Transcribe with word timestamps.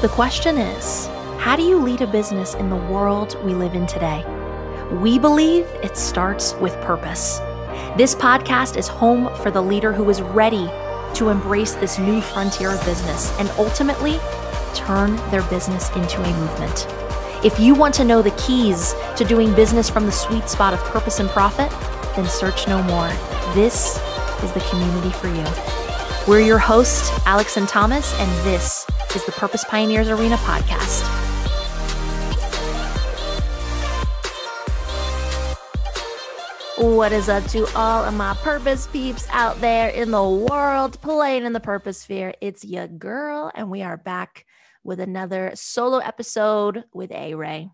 The 0.00 0.08
question 0.08 0.58
is 0.58 1.08
how 1.40 1.56
do 1.56 1.64
you 1.64 1.76
lead 1.76 2.02
a 2.02 2.06
business 2.06 2.54
in 2.54 2.70
the 2.70 2.76
world 2.76 3.36
we 3.44 3.52
live 3.52 3.74
in 3.74 3.84
today? 3.84 4.24
We 4.92 5.18
believe 5.18 5.64
it 5.82 5.96
starts 5.96 6.54
with 6.60 6.80
purpose. 6.82 7.38
This 7.96 8.14
podcast 8.14 8.76
is 8.76 8.86
home 8.86 9.28
for 9.42 9.50
the 9.50 9.60
leader 9.60 9.92
who 9.92 10.08
is 10.08 10.22
ready 10.22 10.70
to 11.14 11.30
embrace 11.30 11.72
this 11.74 11.98
new 11.98 12.20
frontier 12.20 12.70
of 12.70 12.84
business 12.84 13.36
and 13.40 13.50
ultimately 13.58 14.20
turn 14.72 15.16
their 15.32 15.42
business 15.50 15.90
into 15.96 16.22
a 16.22 16.32
movement. 16.38 16.86
If 17.44 17.58
you 17.58 17.74
want 17.74 17.92
to 17.94 18.04
know 18.04 18.22
the 18.22 18.30
keys 18.46 18.94
to 19.16 19.24
doing 19.24 19.52
business 19.52 19.90
from 19.90 20.06
the 20.06 20.12
sweet 20.12 20.48
spot 20.48 20.74
of 20.74 20.80
purpose 20.84 21.18
and 21.18 21.28
profit, 21.30 21.72
then 22.14 22.26
search 22.26 22.68
no 22.68 22.84
more. 22.84 23.08
This 23.52 23.96
is 24.44 24.52
the 24.52 24.64
community 24.70 25.10
for 25.10 25.26
you. 25.26 25.44
We're 26.28 26.46
your 26.46 26.60
hosts, 26.60 27.10
Alex 27.26 27.56
and 27.56 27.68
Thomas, 27.68 28.14
and 28.20 28.30
this 28.46 28.87
is 29.14 29.24
the 29.24 29.32
Purpose 29.32 29.64
Pioneers 29.64 30.08
Arena 30.08 30.36
podcast. 30.36 31.02
What 36.76 37.12
is 37.12 37.28
up 37.28 37.44
to 37.46 37.66
all 37.74 38.04
of 38.04 38.14
my 38.14 38.34
purpose 38.42 38.86
peeps 38.88 39.26
out 39.30 39.60
there 39.60 39.88
in 39.88 40.10
the 40.10 40.22
world 40.22 41.00
playing 41.00 41.46
in 41.46 41.52
the 41.54 41.60
purpose 41.60 42.02
sphere? 42.02 42.34
It's 42.40 42.64
your 42.64 42.86
girl, 42.86 43.50
and 43.54 43.70
we 43.70 43.82
are 43.82 43.96
back 43.96 44.44
with 44.84 45.00
another 45.00 45.52
solo 45.54 45.98
episode 45.98 46.84
with 46.92 47.10
A 47.10 47.34
Ray. 47.34 47.70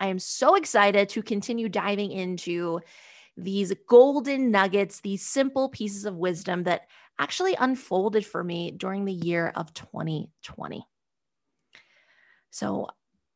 I 0.00 0.08
am 0.08 0.18
so 0.18 0.56
excited 0.56 1.08
to 1.10 1.22
continue 1.22 1.68
diving 1.68 2.10
into 2.10 2.80
these 3.36 3.72
golden 3.88 4.50
nuggets, 4.50 5.00
these 5.00 5.24
simple 5.24 5.68
pieces 5.68 6.04
of 6.04 6.16
wisdom 6.16 6.64
that 6.64 6.82
actually 7.18 7.56
unfolded 7.58 8.24
for 8.24 8.42
me 8.42 8.70
during 8.70 9.04
the 9.04 9.12
year 9.12 9.52
of 9.54 9.72
2020. 9.74 10.86
So 12.50 12.88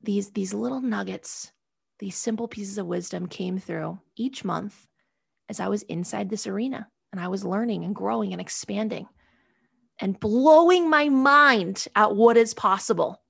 these 0.03 0.31
these 0.31 0.55
little 0.55 0.81
nuggets 0.81 1.53
these 1.99 2.17
simple 2.17 2.49
pieces 2.49 2.79
of 2.79 2.87
wisdom 2.87 3.27
came 3.27 3.59
through 3.59 4.01
each 4.17 4.43
month 4.43 4.87
as 5.51 5.61
I 5.61 5.69
was 5.69 5.83
inside 5.83 6.31
this 6.31 6.47
arena 6.47 6.89
and 7.13 7.21
I 7.21 7.29
was 7.29 7.45
learning 7.45 7.85
and 7.85 7.95
growing 7.95 8.33
and 8.33 8.41
expanding 8.41 9.07
and 9.99 10.19
blowing 10.19 10.89
my 10.89 11.11
mind 11.11 11.87
at 11.95 12.17
what 12.17 12.39
is 12.39 12.55
possible. 12.55 13.21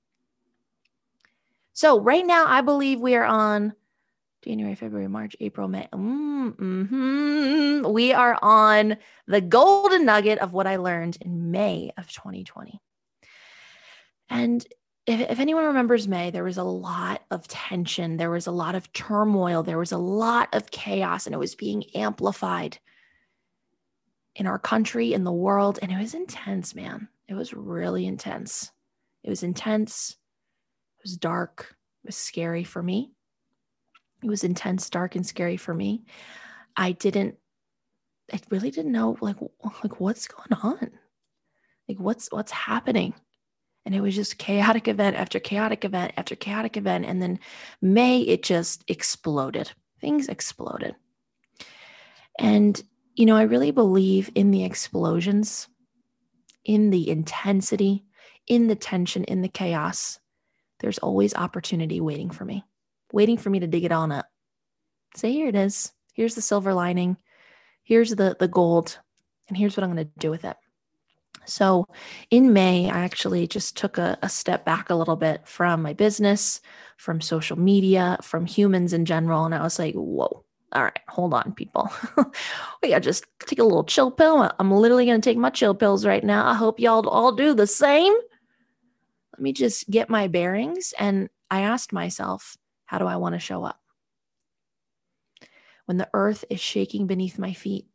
So, 1.73 1.99
right 1.99 2.25
now, 2.25 2.45
I 2.47 2.61
believe 2.61 2.99
we 2.99 3.15
are 3.15 3.25
on 3.25 3.73
January, 4.43 4.75
February, 4.75 5.07
March, 5.07 5.35
April, 5.39 5.67
May. 5.67 5.87
Mm-hmm. 5.93 7.91
We 7.91 8.13
are 8.13 8.37
on 8.41 8.97
the 9.27 9.41
golden 9.41 10.05
nugget 10.05 10.39
of 10.39 10.53
what 10.53 10.67
I 10.67 10.77
learned 10.77 11.17
in 11.21 11.51
May 11.51 11.91
of 11.97 12.11
2020. 12.11 12.81
And 14.29 14.65
if, 15.05 15.19
if 15.19 15.39
anyone 15.39 15.65
remembers 15.65 16.07
May, 16.07 16.31
there 16.31 16.43
was 16.43 16.57
a 16.57 16.63
lot 16.63 17.21
of 17.29 17.47
tension, 17.47 18.17
there 18.17 18.31
was 18.31 18.47
a 18.47 18.51
lot 18.51 18.75
of 18.75 18.91
turmoil, 18.93 19.61
there 19.61 19.77
was 19.77 19.91
a 19.91 19.97
lot 19.97 20.49
of 20.53 20.71
chaos, 20.71 21.25
and 21.25 21.35
it 21.35 21.39
was 21.39 21.55
being 21.55 21.83
amplified 21.95 22.79
in 24.35 24.47
our 24.47 24.59
country, 24.59 25.13
in 25.13 25.23
the 25.23 25.31
world. 25.31 25.79
And 25.81 25.91
it 25.91 25.97
was 25.97 26.13
intense, 26.13 26.73
man. 26.73 27.09
It 27.27 27.33
was 27.33 27.53
really 27.53 28.05
intense. 28.05 28.71
It 29.23 29.29
was 29.29 29.43
intense. 29.43 30.17
It 30.99 31.03
was 31.03 31.17
dark. 31.17 31.75
It 32.03 32.07
was 32.07 32.15
scary 32.15 32.63
for 32.63 32.81
me. 32.81 33.11
It 34.23 34.27
was 34.27 34.43
intense, 34.43 34.89
dark, 34.89 35.15
and 35.15 35.25
scary 35.25 35.57
for 35.57 35.73
me. 35.73 36.05
I 36.75 36.91
didn't, 36.91 37.37
I 38.31 38.39
really 38.49 38.71
didn't 38.71 38.91
know 38.91 39.17
like, 39.21 39.37
like 39.83 39.99
what's 39.99 40.27
going 40.27 40.53
on? 40.63 40.91
Like 41.89 41.99
what's 41.99 42.31
what's 42.31 42.51
happening? 42.51 43.13
And 43.85 43.95
it 43.95 44.01
was 44.01 44.15
just 44.15 44.37
chaotic 44.37 44.87
event 44.87 45.15
after 45.15 45.39
chaotic 45.39 45.83
event 45.83 46.13
after 46.15 46.35
chaotic 46.35 46.77
event. 46.77 47.05
And 47.05 47.21
then 47.21 47.39
May, 47.81 48.21
it 48.21 48.43
just 48.43 48.83
exploded. 48.87 49.71
Things 49.99 50.29
exploded. 50.29 50.95
And, 52.39 52.81
you 53.15 53.25
know, 53.25 53.35
I 53.35 53.43
really 53.43 53.71
believe 53.71 54.31
in 54.35 54.51
the 54.51 54.63
explosions, 54.63 55.67
in 56.63 56.91
the 56.91 57.09
intensity, 57.09 58.05
in 58.47 58.67
the 58.67 58.75
tension, 58.75 59.23
in 59.25 59.41
the 59.41 59.49
chaos. 59.49 60.19
There's 60.79 60.99
always 60.99 61.35
opportunity 61.35 61.99
waiting 61.99 62.29
for 62.29 62.45
me, 62.45 62.63
waiting 63.13 63.37
for 63.37 63.49
me 63.49 63.59
to 63.59 63.67
dig 63.67 63.83
it 63.83 63.91
on 63.91 64.11
up. 64.11 64.27
Say, 65.15 65.31
here 65.31 65.47
it 65.47 65.55
is. 65.55 65.91
Here's 66.13 66.35
the 66.35 66.41
silver 66.41 66.73
lining. 66.73 67.17
Here's 67.83 68.11
the, 68.11 68.35
the 68.39 68.47
gold. 68.47 68.97
And 69.47 69.57
here's 69.57 69.75
what 69.75 69.83
I'm 69.83 69.93
going 69.93 70.05
to 70.05 70.11
do 70.19 70.29
with 70.29 70.45
it. 70.45 70.55
So 71.45 71.87
in 72.29 72.53
May, 72.53 72.89
I 72.89 73.03
actually 73.03 73.47
just 73.47 73.75
took 73.75 73.97
a, 73.97 74.17
a, 74.21 74.29
step 74.29 74.63
back 74.63 74.89
a 74.89 74.95
little 74.95 75.15
bit 75.15 75.47
from 75.47 75.81
my 75.81 75.93
business, 75.93 76.61
from 76.97 77.19
social 77.19 77.57
media, 77.57 78.17
from 78.21 78.45
humans 78.45 78.93
in 78.93 79.05
general. 79.05 79.45
And 79.45 79.55
I 79.55 79.63
was 79.63 79.79
like, 79.79 79.95
whoa, 79.95 80.45
all 80.73 80.83
right, 80.83 80.99
hold 81.09 81.33
on, 81.33 81.53
people. 81.53 81.91
we 82.81 82.89
gotta 82.89 83.01
just 83.01 83.25
take 83.45 83.59
a 83.59 83.63
little 83.63 83.83
chill 83.83 84.11
pill. 84.11 84.51
I'm 84.59 84.71
literally 84.71 85.05
gonna 85.05 85.19
take 85.19 85.37
my 85.37 85.49
chill 85.49 85.73
pills 85.73 86.05
right 86.05 86.23
now. 86.23 86.47
I 86.47 86.53
hope 86.53 86.79
y'all 86.79 87.07
all 87.09 87.31
do 87.31 87.53
the 87.53 87.67
same. 87.67 88.13
Let 89.33 89.41
me 89.41 89.51
just 89.51 89.89
get 89.89 90.09
my 90.09 90.27
bearings. 90.27 90.93
And 90.97 91.29
I 91.49 91.61
asked 91.61 91.91
myself, 91.91 92.55
how 92.91 92.97
do 92.97 93.05
I 93.05 93.15
wanna 93.15 93.39
show 93.39 93.63
up? 93.63 93.79
When 95.85 95.95
the 95.95 96.09
earth 96.13 96.43
is 96.49 96.59
shaking 96.59 97.07
beneath 97.07 97.39
my 97.39 97.53
feet, 97.53 97.87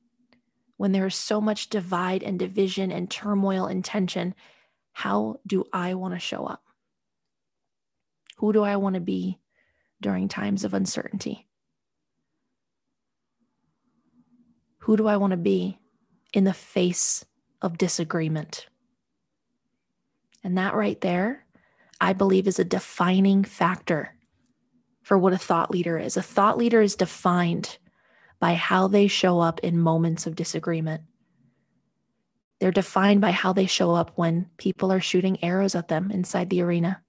when 0.79 0.93
there 0.93 1.05
is 1.07 1.15
so 1.15 1.39
much 1.39 1.69
divide 1.69 2.23
and 2.23 2.39
division 2.39 2.91
and 2.91 3.11
turmoil 3.11 3.67
and 3.67 3.85
tension, 3.85 4.35
how 4.93 5.41
do 5.47 5.67
I 5.71 5.93
want 5.93 6.15
to 6.15 6.19
show 6.19 6.47
up? 6.47 6.63
Who 8.39 8.55
do 8.55 8.63
I 8.63 8.77
want 8.77 8.95
to 8.95 9.01
be 9.01 9.39
during 10.01 10.29
times 10.29 10.65
of 10.65 10.73
uncertainty? 10.73 11.47
Who 14.79 14.97
do 14.97 15.07
I 15.09 15.19
want 15.19 15.33
to 15.33 15.37
be 15.37 15.79
in 16.33 16.45
the 16.45 16.55
face 16.55 17.23
of 17.61 17.77
disagreement? 17.77 18.67
And 20.43 20.57
that 20.57 20.75
right 20.75 20.99
there, 21.03 21.45
I 22.01 22.15
believe, 22.15 22.49
is 22.49 22.59
a 22.59 22.65
defining 22.65 23.45
factor 23.45 24.16
for 25.07 25.17
what 25.17 25.33
a 25.33 25.39
thought 25.39 25.71
leader 25.71 25.97
is. 25.97 26.17
A 26.17 26.23
thought 26.23 26.59
leader 26.59 26.83
is 26.83 26.97
defined 26.97 27.79
by 28.41 28.55
how 28.55 28.89
they 28.89 29.07
show 29.07 29.39
up 29.39 29.61
in 29.61 29.79
moments 29.79 30.27
of 30.27 30.35
disagreement. 30.35 31.01
They're 32.59 32.73
defined 32.73 33.21
by 33.21 33.31
how 33.31 33.53
they 33.53 33.67
show 33.67 33.95
up 33.95 34.11
when 34.17 34.51
people 34.57 34.91
are 34.91 34.99
shooting 34.99 35.45
arrows 35.45 35.77
at 35.77 35.87
them 35.87 36.11
inside 36.11 36.51
the 36.51 36.61
arena. 36.61 37.05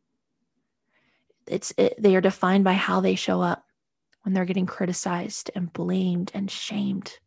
It's 1.48 1.74
it, 1.76 1.96
they 1.98 2.16
are 2.16 2.22
defined 2.22 2.64
by 2.64 2.74
how 2.74 3.02
they 3.02 3.16
show 3.16 3.42
up 3.42 3.66
when 4.22 4.36
they're 4.36 4.46
getting 4.46 4.68
criticized 4.68 5.50
and 5.56 5.74
blamed 5.74 6.30
and 6.36 6.52
shamed. 6.52 7.18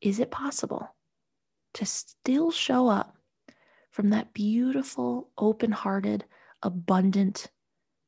Is 0.00 0.18
it 0.18 0.32
possible 0.32 0.92
to 1.74 1.86
still 1.86 2.50
show 2.50 2.88
up 2.88 3.16
from 3.92 4.10
that 4.10 4.34
beautiful, 4.34 5.30
open-hearted, 5.38 6.24
abundant 6.64 7.48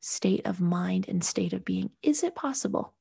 state 0.04 0.46
of 0.46 0.60
mind 0.60 1.06
and 1.08 1.24
state 1.24 1.52
of 1.52 1.64
being? 1.64 1.90
Is 2.02 2.22
it 2.22 2.34
possible? 2.34 2.94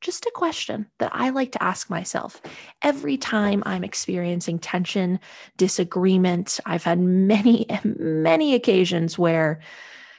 just 0.00 0.24
a 0.24 0.32
question 0.34 0.86
that 0.98 1.10
I 1.12 1.28
like 1.30 1.52
to 1.52 1.62
ask 1.62 1.90
myself 1.90 2.40
every 2.80 3.18
time 3.18 3.62
I'm 3.66 3.84
experiencing 3.84 4.58
tension, 4.58 5.20
disagreement. 5.56 6.58
I've 6.64 6.84
had 6.84 7.00
many, 7.00 7.66
many 7.84 8.54
occasions 8.54 9.18
where 9.18 9.60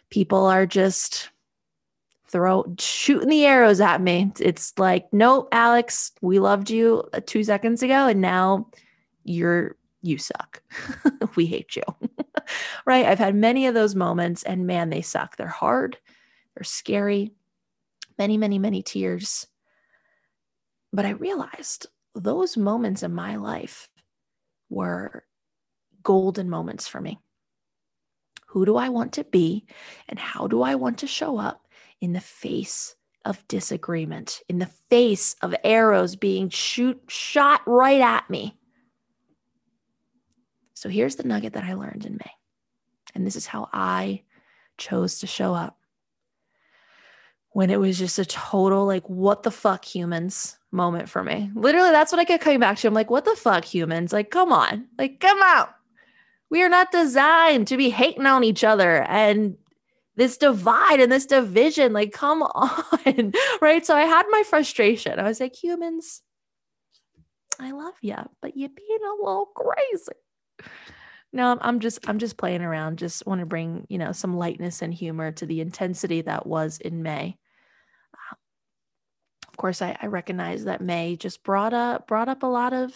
people 0.10 0.46
are 0.46 0.66
just 0.66 1.30
throw 2.28 2.74
shooting 2.80 3.30
the 3.30 3.46
arrows 3.46 3.82
at 3.82 4.02
me. 4.02 4.32
It's 4.40 4.74
like, 4.78 5.12
nope, 5.12 5.50
Alex, 5.52 6.12
we 6.22 6.40
loved 6.40 6.70
you 6.70 7.04
uh, 7.14 7.22
two 7.26 7.44
seconds 7.44 7.84
ago, 7.84 8.08
and 8.08 8.22
now 8.22 8.70
you're 9.24 9.76
you 10.04 10.18
suck. 10.18 10.62
we 11.36 11.46
hate 11.46 11.76
you. 11.76 11.84
right? 12.86 13.06
I've 13.06 13.20
had 13.20 13.36
many 13.36 13.68
of 13.68 13.74
those 13.74 13.96
moments, 13.96 14.44
and 14.44 14.66
man, 14.66 14.90
they 14.90 15.02
suck. 15.02 15.36
They're 15.38 15.48
hard, 15.48 15.98
they're 16.56 16.64
scary, 16.64 17.32
many, 18.18 18.38
many, 18.38 18.60
many 18.60 18.82
tears. 18.82 19.48
But 20.94 21.06
I 21.06 21.12
realized 21.12 21.88
those 22.14 22.58
moments 22.58 23.04
in 23.04 23.14
my 23.14 23.38
life 23.38 23.90
were 24.70 25.26
golden 26.04 26.50
moments 26.50 26.88
for 26.88 27.00
me. 27.00 27.20
Who 28.48 28.66
do 28.66 28.76
I 28.76 28.90
want 28.90 29.14
to 29.14 29.24
be? 29.24 29.66
And 30.10 30.20
how 30.20 30.48
do 30.48 30.62
I 30.62 30.76
want 30.76 30.98
to 31.00 31.08
show 31.08 31.38
up 31.38 31.68
in 32.02 32.12
the 32.12 32.20
face 32.20 32.96
of 33.24 33.48
disagreement, 33.48 34.42
in 34.50 34.60
the 34.60 34.72
face 34.90 35.36
of 35.42 35.56
arrows 35.64 36.16
being 36.16 36.50
shoot, 36.50 37.00
shot 37.08 37.62
right 37.66 38.02
at 38.02 38.30
me? 38.30 38.58
So 40.74 40.90
here's 40.90 41.16
the 41.16 41.24
nugget 41.24 41.54
that 41.54 41.64
I 41.64 41.76
learned 41.76 42.06
in 42.06 42.14
May. 42.14 42.32
And 43.16 43.26
this 43.26 43.36
is 43.36 43.46
how 43.46 43.70
I 43.72 44.24
chose 44.78 45.20
to 45.20 45.28
show 45.28 45.54
up 45.54 45.78
when 47.52 47.70
it 47.70 47.80
was 47.80 47.98
just 47.98 48.20
a 48.20 48.26
total, 48.26 48.86
like, 48.86 49.08
what 49.10 49.44
the 49.44 49.52
fuck, 49.52 49.86
humans? 49.86 50.58
moment 50.72 51.10
for 51.10 51.24
me. 51.24 51.52
Literally, 51.54 51.92
that's 51.92 52.12
what 52.12 52.20
I 52.20 52.26
kept 52.26 52.44
coming 52.44 52.60
back 52.60 52.78
to. 52.78 52.88
I'm 52.88 52.94
like, 52.94 53.10
what 53.10 53.26
the 53.26 53.36
fuck, 53.36 53.66
humans? 53.66 54.14
Like, 54.14 54.32
come 54.32 54.52
on. 54.52 54.88
Like, 54.98 55.20
come 55.20 55.40
out. 55.44 55.70
We 56.50 56.64
are 56.64 56.70
not 56.70 56.92
designed 56.92 57.68
to 57.68 57.78
be 57.78 57.90
hating 57.90 58.26
on 58.26 58.44
each 58.44 58.64
other 58.64 59.04
and 59.04 59.58
this 60.16 60.38
divide 60.38 61.00
and 61.00 61.12
this 61.12 61.26
division. 61.26 61.94
Like, 61.94 62.12
come 62.12 62.42
on. 62.56 63.34
right. 63.62 63.86
So 63.86 63.96
I 63.96 64.04
had 64.04 64.26
my 64.30 64.44
frustration. 64.44 65.20
I 65.20 65.24
was 65.24 65.40
like, 65.40 65.56
humans, 65.62 66.22
I 67.60 67.72
love 67.72 67.96
you, 68.02 68.18
but 68.42 68.58
you're 68.58 68.70
being 68.70 69.00
a 69.04 69.24
little 69.24 69.48
crazy. 69.56 70.70
No, 71.34 71.58
I'm 71.62 71.80
just 71.80 72.08
I'm 72.10 72.20
just 72.20 72.38
playing 72.38 72.62
around. 72.62 73.00
Just 73.00 73.26
want 73.26 73.40
to 73.40 73.46
bring, 73.46 73.86
you 73.90 73.98
know, 73.98 74.12
some 74.12 74.36
lightness 74.38 74.82
and 74.82 74.94
humor 74.94 75.32
to 75.34 75.46
the 75.46 75.62
intensity 75.62 76.22
that 76.22 76.46
was 76.46 76.78
in 76.80 77.04
May. 77.04 77.38
of 79.48 79.58
course, 79.58 79.82
I, 79.82 79.98
I 80.02 80.08
recognize 80.08 80.66
that 80.66 80.82
May 80.82 81.16
just 81.16 81.44
brought 81.44 81.74
up 81.74 82.08
brought 82.08 82.30
up 82.30 82.44
a 82.44 82.48
lot 82.48 82.74
of 82.74 82.94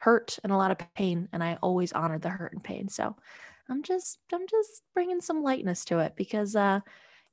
hurt 0.00 0.38
and 0.44 0.52
a 0.52 0.56
lot 0.56 0.70
of 0.70 0.78
pain, 0.94 1.28
and 1.32 1.42
I 1.42 1.58
always 1.62 1.92
honored 1.92 2.22
the 2.22 2.28
hurt 2.28 2.52
and 2.52 2.62
pain. 2.62 2.88
So 2.88 3.16
I'm 3.70 3.82
just 3.82 4.18
I'm 4.32 4.46
just 4.46 4.82
bringing 4.94 5.20
some 5.20 5.42
lightness 5.42 5.84
to 5.86 6.00
it 6.00 6.14
because 6.16 6.56
uh, 6.56 6.80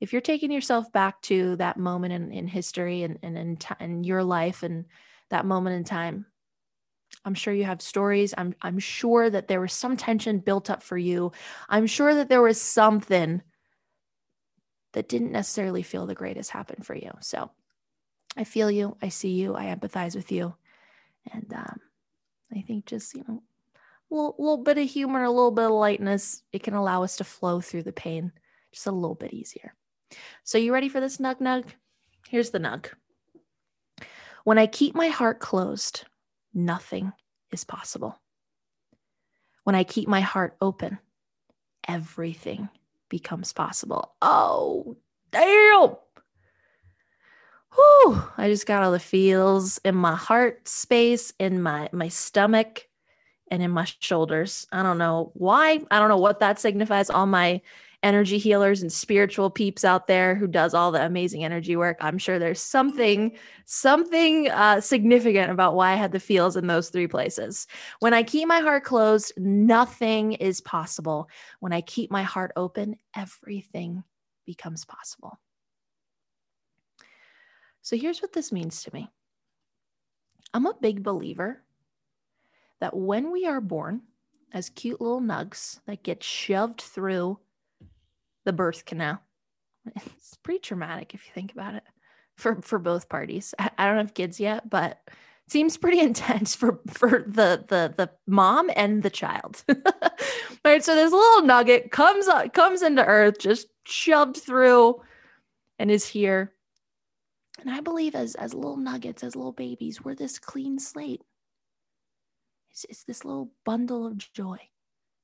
if 0.00 0.12
you're 0.12 0.22
taking 0.22 0.50
yourself 0.50 0.90
back 0.92 1.20
to 1.22 1.56
that 1.56 1.78
moment 1.78 2.12
in, 2.12 2.32
in 2.32 2.46
history 2.46 3.02
and, 3.02 3.18
and 3.22 3.36
in, 3.36 3.56
t- 3.56 3.74
in 3.80 4.04
your 4.04 4.22
life 4.22 4.62
and 4.62 4.84
that 5.30 5.46
moment 5.46 5.76
in 5.76 5.84
time, 5.84 6.26
I'm 7.26 7.34
sure 7.34 7.52
you 7.52 7.64
have 7.64 7.82
stories. 7.82 8.32
I'm 8.38 8.54
I'm 8.62 8.78
sure 8.78 9.28
that 9.28 9.48
there 9.48 9.60
was 9.60 9.72
some 9.72 9.96
tension 9.96 10.38
built 10.38 10.70
up 10.70 10.82
for 10.82 10.96
you. 10.96 11.32
I'm 11.68 11.86
sure 11.86 12.14
that 12.14 12.28
there 12.28 12.40
was 12.40 12.60
something 12.60 13.42
that 14.92 15.08
didn't 15.08 15.32
necessarily 15.32 15.82
feel 15.82 16.06
the 16.06 16.14
greatest 16.14 16.50
happen 16.50 16.82
for 16.82 16.94
you. 16.94 17.10
So 17.20 17.50
I 18.36 18.44
feel 18.44 18.70
you. 18.70 18.96
I 19.02 19.08
see 19.08 19.30
you. 19.30 19.54
I 19.54 19.66
empathize 19.66 20.14
with 20.14 20.32
you. 20.32 20.54
And 21.32 21.52
um, 21.52 21.80
I 22.54 22.62
think 22.62 22.86
just, 22.86 23.14
you 23.14 23.24
know, 23.26 23.42
a 24.10 24.14
little, 24.14 24.36
little 24.38 24.58
bit 24.58 24.78
of 24.78 24.88
humor, 24.88 25.24
a 25.24 25.30
little 25.30 25.50
bit 25.50 25.66
of 25.66 25.72
lightness, 25.72 26.42
it 26.52 26.62
can 26.62 26.74
allow 26.74 27.02
us 27.02 27.16
to 27.16 27.24
flow 27.24 27.60
through 27.60 27.82
the 27.82 27.92
pain 27.92 28.32
just 28.72 28.86
a 28.86 28.92
little 28.92 29.14
bit 29.14 29.34
easier. 29.34 29.74
So, 30.44 30.58
you 30.58 30.72
ready 30.72 30.88
for 30.88 31.00
this 31.00 31.16
nug 31.16 31.40
nug? 31.40 31.66
Here's 32.28 32.50
the 32.50 32.60
nug. 32.60 32.86
When 34.44 34.58
I 34.58 34.66
keep 34.66 34.94
my 34.94 35.08
heart 35.08 35.40
closed, 35.40 36.04
nothing 36.56 37.12
is 37.52 37.64
possible. 37.64 38.18
When 39.64 39.74
I 39.74 39.84
keep 39.84 40.08
my 40.08 40.20
heart 40.20 40.56
open, 40.60 40.98
everything 41.86 42.68
becomes 43.08 43.52
possible. 43.52 44.14
Oh, 44.22 44.96
damn. 45.30 45.96
Whew, 47.74 48.22
I 48.38 48.48
just 48.48 48.66
got 48.66 48.82
all 48.82 48.92
the 48.92 48.98
feels 48.98 49.78
in 49.78 49.94
my 49.94 50.14
heart 50.14 50.66
space, 50.66 51.32
in 51.38 51.60
my 51.60 51.90
my 51.92 52.08
stomach, 52.08 52.88
and 53.50 53.62
in 53.62 53.70
my 53.70 53.84
shoulders. 54.00 54.66
I 54.72 54.82
don't 54.82 54.98
know 54.98 55.32
why. 55.34 55.80
I 55.90 55.98
don't 55.98 56.08
know 56.08 56.16
what 56.16 56.40
that 56.40 56.58
signifies. 56.58 57.10
All 57.10 57.26
my 57.26 57.60
energy 58.06 58.38
healers 58.38 58.82
and 58.82 58.92
spiritual 58.92 59.50
peeps 59.50 59.84
out 59.84 60.06
there 60.06 60.34
who 60.36 60.46
does 60.46 60.74
all 60.74 60.92
the 60.92 61.04
amazing 61.04 61.44
energy 61.44 61.74
work. 61.74 61.96
I'm 62.00 62.18
sure 62.18 62.38
there's 62.38 62.60
something 62.60 63.36
something 63.64 64.48
uh, 64.50 64.80
significant 64.80 65.50
about 65.50 65.74
why 65.74 65.92
I 65.92 65.96
had 65.96 66.12
the 66.12 66.20
feels 66.20 66.56
in 66.56 66.68
those 66.68 66.88
three 66.88 67.08
places. 67.08 67.66
When 67.98 68.14
I 68.14 68.22
keep 68.22 68.46
my 68.46 68.60
heart 68.60 68.84
closed, 68.84 69.32
nothing 69.36 70.32
is 70.32 70.60
possible. 70.60 71.28
When 71.58 71.72
I 71.72 71.80
keep 71.80 72.10
my 72.10 72.22
heart 72.22 72.52
open, 72.54 72.96
everything 73.14 74.04
becomes 74.46 74.84
possible. 74.84 75.38
So 77.82 77.96
here's 77.96 78.22
what 78.22 78.32
this 78.32 78.52
means 78.52 78.84
to 78.84 78.94
me. 78.94 79.10
I'm 80.54 80.66
a 80.66 80.74
big 80.80 81.02
believer 81.02 81.62
that 82.80 82.96
when 82.96 83.32
we 83.32 83.46
are 83.46 83.60
born 83.60 84.02
as 84.52 84.70
cute 84.70 85.00
little 85.00 85.20
nugs 85.20 85.80
that 85.86 86.02
get 86.02 86.22
shoved 86.22 86.80
through 86.80 87.38
the 88.46 88.52
birth 88.54 88.86
canal. 88.86 89.20
It's 89.94 90.36
pretty 90.42 90.60
traumatic 90.60 91.12
if 91.12 91.26
you 91.26 91.32
think 91.34 91.52
about 91.52 91.74
it 91.74 91.82
for 92.36 92.62
for 92.62 92.78
both 92.78 93.10
parties. 93.10 93.54
I, 93.58 93.70
I 93.76 93.86
don't 93.86 93.98
have 93.98 94.14
kids 94.14 94.40
yet, 94.40 94.70
but 94.70 95.00
it 95.08 95.52
seems 95.52 95.76
pretty 95.76 96.00
intense 96.10 96.54
for 96.54 96.80
for 96.88 97.24
the 97.26 97.64
the 97.68 97.92
the 97.94 98.10
mom 98.26 98.70
and 98.74 99.02
the 99.02 99.10
child. 99.10 99.62
right, 100.64 100.82
so 100.82 100.94
this 100.94 101.12
little 101.12 101.42
nugget 101.42 101.90
comes 101.90 102.28
up, 102.28 102.54
comes 102.54 102.82
into 102.82 103.04
earth, 103.04 103.38
just 103.38 103.66
shoved 103.84 104.38
through, 104.38 105.02
and 105.78 105.90
is 105.90 106.06
here. 106.06 106.52
And 107.60 107.70
I 107.70 107.80
believe 107.80 108.14
as 108.14 108.34
as 108.36 108.54
little 108.54 108.76
nuggets, 108.76 109.22
as 109.22 109.36
little 109.36 109.52
babies, 109.52 110.02
we're 110.02 110.14
this 110.14 110.38
clean 110.38 110.78
slate. 110.78 111.22
It's, 112.70 112.84
it's 112.88 113.04
this 113.04 113.24
little 113.24 113.50
bundle 113.64 114.06
of 114.06 114.18
joy 114.18 114.58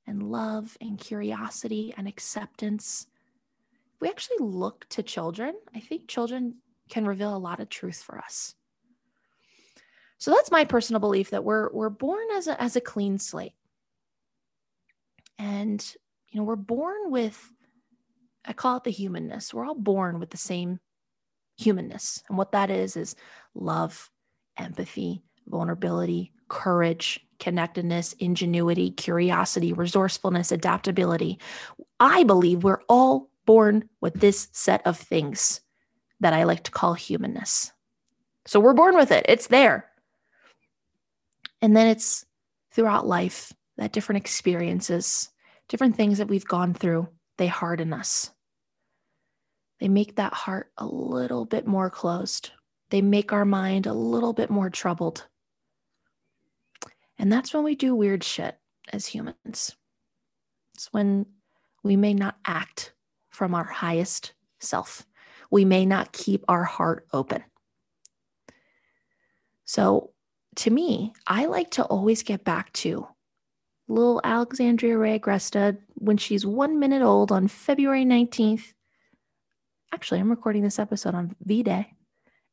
and 0.07 0.23
love 0.23 0.77
and 0.81 0.97
curiosity 0.97 1.93
and 1.95 2.07
acceptance 2.07 3.07
we 4.03 4.09
actually 4.09 4.39
look 4.41 4.85
to 4.89 5.01
children, 5.01 5.55
I 5.73 5.79
think 5.79 6.09
children 6.09 6.55
can 6.89 7.07
reveal 7.07 7.33
a 7.33 7.37
lot 7.37 7.61
of 7.61 7.69
truth 7.69 8.03
for 8.03 8.17
us. 8.17 8.53
So 10.17 10.29
that's 10.29 10.51
my 10.51 10.65
personal 10.65 10.99
belief 10.99 11.29
that 11.29 11.45
we're 11.45 11.71
we're 11.71 11.89
born 11.89 12.27
as 12.35 12.47
a 12.47 12.61
as 12.61 12.75
a 12.75 12.81
clean 12.81 13.17
slate. 13.17 13.53
And 15.39 15.81
you 16.27 16.37
know, 16.37 16.43
we're 16.43 16.57
born 16.57 17.11
with 17.11 17.49
I 18.43 18.51
call 18.51 18.75
it 18.75 18.83
the 18.83 18.91
humanness. 18.91 19.53
We're 19.53 19.65
all 19.65 19.73
born 19.73 20.19
with 20.19 20.31
the 20.31 20.37
same 20.37 20.81
humanness. 21.57 22.21
And 22.27 22.37
what 22.37 22.51
that 22.51 22.69
is 22.69 22.97
is 22.97 23.15
love, 23.55 24.11
empathy, 24.57 25.23
vulnerability, 25.47 26.33
courage, 26.49 27.25
connectedness, 27.39 28.11
ingenuity, 28.19 28.91
curiosity, 28.91 29.71
resourcefulness, 29.71 30.51
adaptability. 30.51 31.39
I 32.01 32.23
believe 32.23 32.65
we're 32.65 32.83
all 32.89 33.29
born 33.45 33.89
with 34.01 34.15
this 34.15 34.47
set 34.51 34.85
of 34.85 34.97
things 34.97 35.61
that 36.19 36.33
I 36.33 36.43
like 36.43 36.63
to 36.63 36.71
call 36.71 36.93
humanness. 36.93 37.71
So 38.45 38.59
we're 38.59 38.73
born 38.73 38.95
with 38.95 39.11
it, 39.11 39.25
it's 39.27 39.47
there. 39.47 39.89
And 41.61 41.75
then 41.75 41.87
it's 41.87 42.25
throughout 42.71 43.07
life 43.07 43.53
that 43.77 43.93
different 43.93 44.21
experiences, 44.21 45.29
different 45.67 45.95
things 45.95 46.17
that 46.17 46.27
we've 46.27 46.47
gone 46.47 46.73
through, 46.73 47.07
they 47.37 47.47
harden 47.47 47.93
us. 47.93 48.31
They 49.79 49.87
make 49.87 50.15
that 50.15 50.33
heart 50.33 50.71
a 50.77 50.85
little 50.85 51.45
bit 51.45 51.67
more 51.67 51.89
closed. 51.89 52.51
They 52.89 53.01
make 53.01 53.33
our 53.33 53.45
mind 53.45 53.85
a 53.85 53.93
little 53.93 54.33
bit 54.33 54.49
more 54.49 54.69
troubled. 54.69 55.27
And 57.17 57.31
that's 57.31 57.53
when 57.53 57.63
we 57.63 57.75
do 57.75 57.95
weird 57.95 58.23
shit 58.23 58.57
as 58.91 59.07
humans. 59.07 59.75
It's 60.75 60.91
when 60.91 61.25
we 61.83 61.95
may 61.95 62.13
not 62.13 62.37
act 62.45 62.92
from 63.33 63.55
our 63.55 63.63
highest 63.63 64.33
self. 64.59 65.05
We 65.51 65.65
may 65.65 65.85
not 65.85 66.13
keep 66.13 66.45
our 66.47 66.63
heart 66.63 67.05
open. 67.11 67.43
So, 69.65 70.11
to 70.57 70.69
me, 70.69 71.13
I 71.25 71.45
like 71.45 71.71
to 71.71 71.83
always 71.83 72.21
get 72.21 72.43
back 72.43 72.71
to 72.73 73.07
little 73.87 74.21
Alexandria 74.23 74.97
Ray 74.97 75.19
Agresta 75.19 75.77
when 75.95 76.17
she's 76.17 76.45
one 76.45 76.79
minute 76.79 77.01
old 77.01 77.31
on 77.31 77.47
February 77.47 78.05
19th. 78.05 78.73
Actually, 79.91 80.19
I'm 80.19 80.29
recording 80.29 80.63
this 80.63 80.79
episode 80.79 81.15
on 81.15 81.35
V 81.43 81.63
Day. 81.63 81.93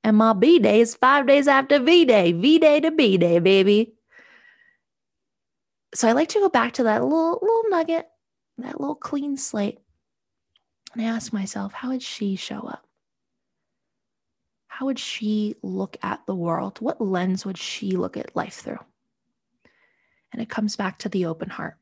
And 0.02 0.16
my 0.16 0.32
B 0.32 0.58
Day 0.58 0.80
is 0.80 0.94
five 0.94 1.26
days 1.26 1.46
after 1.46 1.78
V 1.78 2.06
Day. 2.06 2.32
V 2.32 2.58
Day 2.58 2.80
to 2.80 2.90
B 2.90 3.18
Day, 3.18 3.38
baby. 3.38 3.94
So 5.94 6.08
I 6.08 6.12
like 6.12 6.28
to 6.30 6.40
go 6.40 6.48
back 6.48 6.74
to 6.74 6.84
that 6.84 7.02
little 7.02 7.38
little 7.42 7.64
nugget, 7.68 8.06
that 8.58 8.80
little 8.80 8.94
clean 8.94 9.36
slate. 9.36 9.78
And 10.92 11.02
I 11.02 11.04
ask 11.04 11.32
myself, 11.32 11.72
how 11.72 11.90
would 11.90 12.02
she 12.02 12.36
show 12.36 12.60
up? 12.60 12.86
How 14.66 14.86
would 14.86 14.98
she 14.98 15.56
look 15.62 15.96
at 16.02 16.24
the 16.26 16.34
world? 16.34 16.80
What 16.80 17.00
lens 17.00 17.44
would 17.44 17.58
she 17.58 17.92
look 17.92 18.16
at 18.16 18.34
life 18.34 18.54
through? 18.54 18.78
And 20.32 20.40
it 20.40 20.48
comes 20.48 20.76
back 20.76 20.98
to 20.98 21.08
the 21.08 21.26
open 21.26 21.50
heart. 21.50 21.76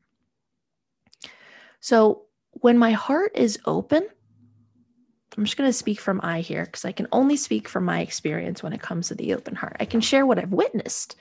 So 1.79 2.23
when 2.51 2.77
my 2.77 2.91
heart 2.91 3.31
is 3.35 3.59
open, 3.65 4.07
I'm 5.37 5.45
just 5.45 5.57
going 5.57 5.69
to 5.69 5.73
speak 5.73 5.99
from 5.99 6.19
I 6.23 6.41
here 6.41 6.65
because 6.65 6.85
I 6.85 6.91
can 6.91 7.07
only 7.11 7.37
speak 7.37 7.67
from 7.67 7.85
my 7.85 8.01
experience 8.01 8.61
when 8.61 8.73
it 8.73 8.81
comes 8.81 9.07
to 9.07 9.15
the 9.15 9.33
open 9.33 9.55
heart. 9.55 9.77
I 9.79 9.85
can 9.85 10.01
share 10.01 10.25
what 10.25 10.39
I've 10.39 10.51
witnessed 10.51 11.15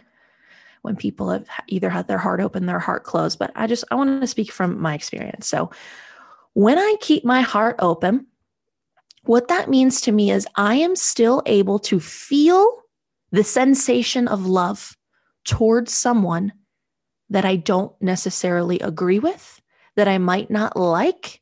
when 0.82 0.96
people 0.96 1.30
have 1.30 1.46
either 1.68 1.90
had 1.90 2.08
their 2.08 2.18
heart 2.18 2.40
open, 2.40 2.66
their 2.66 2.78
heart 2.78 3.04
closed, 3.04 3.38
but 3.38 3.52
I 3.54 3.66
just 3.66 3.84
I 3.90 3.94
want 3.94 4.20
to 4.20 4.26
speak 4.26 4.50
from 4.50 4.80
my 4.80 4.94
experience. 4.94 5.46
So 5.46 5.70
when 6.58 6.76
I 6.76 6.96
keep 7.00 7.24
my 7.24 7.42
heart 7.42 7.76
open, 7.78 8.26
what 9.22 9.46
that 9.46 9.70
means 9.70 10.00
to 10.00 10.10
me 10.10 10.32
is 10.32 10.44
I 10.56 10.74
am 10.74 10.96
still 10.96 11.40
able 11.46 11.78
to 11.78 12.00
feel 12.00 12.82
the 13.30 13.44
sensation 13.44 14.26
of 14.26 14.44
love 14.44 14.96
towards 15.44 15.94
someone 15.94 16.52
that 17.30 17.44
I 17.44 17.54
don't 17.54 17.92
necessarily 18.02 18.80
agree 18.80 19.20
with, 19.20 19.62
that 19.94 20.08
I 20.08 20.18
might 20.18 20.50
not 20.50 20.76
like, 20.76 21.40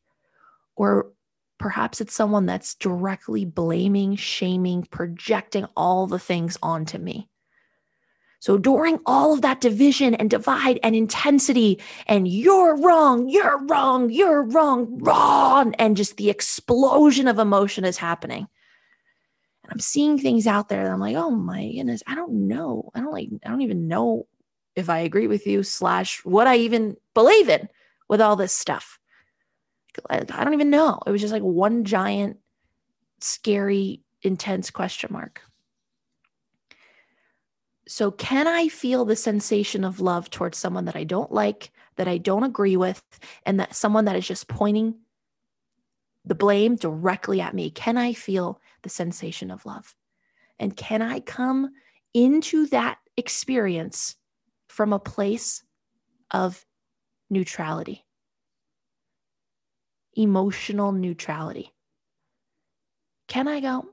or 0.77 1.13
perhaps 1.59 2.03
it's 2.03 2.13
someone 2.13 2.45
that's 2.45 2.75
directly 2.75 3.47
blaming, 3.47 4.17
shaming, 4.17 4.83
projecting 4.83 5.65
all 5.75 6.07
the 6.07 6.19
things 6.19 6.59
onto 6.63 6.99
me. 6.99 7.31
So 8.39 8.59
during 8.59 8.99
all 9.07 9.33
of 9.33 9.43
that 9.43 9.61
division 9.61 10.15
and 10.15 10.31
divide 10.31 10.79
and 10.83 10.95
intensity, 10.95 11.81
and 12.07 12.29
you're 12.29 12.77
wrong, 12.77 13.29
you're 13.29 13.65
wrong, 13.67 14.11
you're 14.11 14.43
wrong, 14.43 14.99
wrong, 14.99 15.75
and 15.77 15.97
just 15.97 16.17
the 16.17 16.31
explosion 16.31 17.29
of 17.29 17.39
emotion 17.39 17.85
is 17.85 17.97
happening. 17.97 18.47
And 19.65 19.73
I'm 19.73 19.81
seeing 19.81 20.19
things 20.19 20.47
out 20.47 20.69
there 20.69 20.85
that 20.85 20.93
I'm 20.93 21.01
like, 21.01 21.17
oh 21.17 21.31
my 21.31 21.73
goodness, 21.73 22.03
I 22.07 22.15
don't 22.15 22.47
know. 22.47 22.91
I 22.95 23.01
don't 23.01 23.13
like, 23.13 23.31
I 23.45 23.49
don't 23.49 23.63
even 23.63 23.89
know 23.89 24.27
if 24.77 24.91
I 24.91 24.99
agree 24.99 25.27
with 25.27 25.47
you, 25.47 25.63
slash 25.63 26.25
what 26.25 26.47
I 26.47 26.57
even 26.59 26.97
believe 27.15 27.49
in 27.49 27.69
with 28.09 28.21
all 28.21 28.37
this 28.37 28.53
stuff. 28.53 28.99
I 30.11 30.21
don't 30.21 30.53
even 30.53 30.69
know. 30.69 31.01
It 31.07 31.11
was 31.11 31.23
just 31.23 31.33
like 31.33 31.43
one 31.43 31.85
giant, 31.85 32.37
scary, 33.21 34.03
intense 34.23 34.71
question 34.71 35.09
mark. 35.11 35.41
So, 37.89 38.11
can 38.11 38.49
I 38.49 38.69
feel 38.69 39.05
the 39.05 39.15
sensation 39.15 39.85
of 39.85 40.01
love 40.01 40.29
towards 40.29 40.59
someone 40.59 40.87
that 40.87 40.97
I 40.97 41.05
don't 41.05 41.31
like, 41.31 41.71
that 41.97 42.09
I 42.09 42.19
don't 42.19 42.43
agree 42.43 42.77
with, 42.77 43.03
and 43.45 43.61
that 43.61 43.77
someone 43.77 44.07
that 44.07 44.17
is 44.17 44.27
just 44.27 44.49
pointing 44.49 44.97
the 46.25 46.35
blame 46.35 46.75
directly 46.75 47.41
at 47.41 47.55
me? 47.55 47.71
Can 47.71 47.97
I 47.97 48.13
feel 48.13 48.61
the 48.83 48.89
sensation 48.89 49.53
of 49.53 49.65
love? 49.65 49.95
And 50.59 50.77
can 50.77 51.01
I 51.01 51.21
come 51.21 51.71
into 52.13 52.67
that 52.69 52.99
experience 53.17 54.17
from 54.69 54.93
a 54.93 54.99
place 54.99 55.63
of 56.33 56.67
neutrality, 57.31 58.05
emotional 60.15 60.91
neutrality? 60.91 61.73
Can 63.29 63.47
I 63.47 63.61
go, 63.61 63.91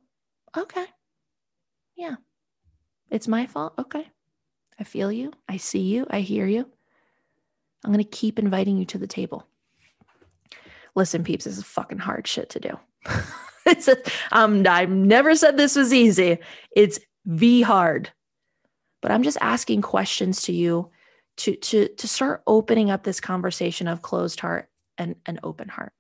okay, 0.58 0.86
yeah, 1.96 2.16
it's 3.14 3.28
my 3.28 3.46
fault. 3.46 3.76
Okay. 3.78 4.10
I 4.80 4.84
feel 4.84 5.12
you. 5.12 5.32
I 5.48 5.58
see 5.58 5.82
you. 5.82 6.08
I 6.10 6.22
hear 6.22 6.48
you. 6.48 6.68
I'm 7.86 7.94
going 7.94 8.04
to 8.04 8.10
keep 8.10 8.40
inviting 8.40 8.76
you 8.76 8.86
to 8.86 8.98
the 8.98 9.06
table. 9.06 9.46
Listen, 10.96 11.24
peeps, 11.24 11.46
this 11.46 11.58
is 11.58 11.64
fucking 11.64 12.00
hard 12.00 12.28
shit 12.28 12.50
to 12.50 12.60
do. 12.60 12.80
it's 13.68 13.88
a, 13.88 13.98
um, 14.32 14.66
I've 14.68 14.90
never 14.90 15.36
said 15.36 15.58
this 15.58 15.76
was 15.76 15.94
easy. 15.94 16.40
It's 16.76 17.00
V 17.26 17.62
hard. 17.62 18.10
But 19.02 19.12
I'm 19.12 19.22
just 19.22 19.38
asking 19.42 19.84
questions 19.84 20.42
to 20.44 20.52
you 20.52 20.90
to, 21.38 21.56
to, 21.56 21.88
to 21.90 22.08
start 22.08 22.42
opening 22.48 22.90
up 22.90 23.04
this 23.04 23.20
conversation 23.20 23.88
of 23.88 24.02
closed 24.02 24.40
heart 24.40 24.70
and 24.98 25.16
an 25.28 25.40
open 25.44 25.70
heart. 25.70 25.94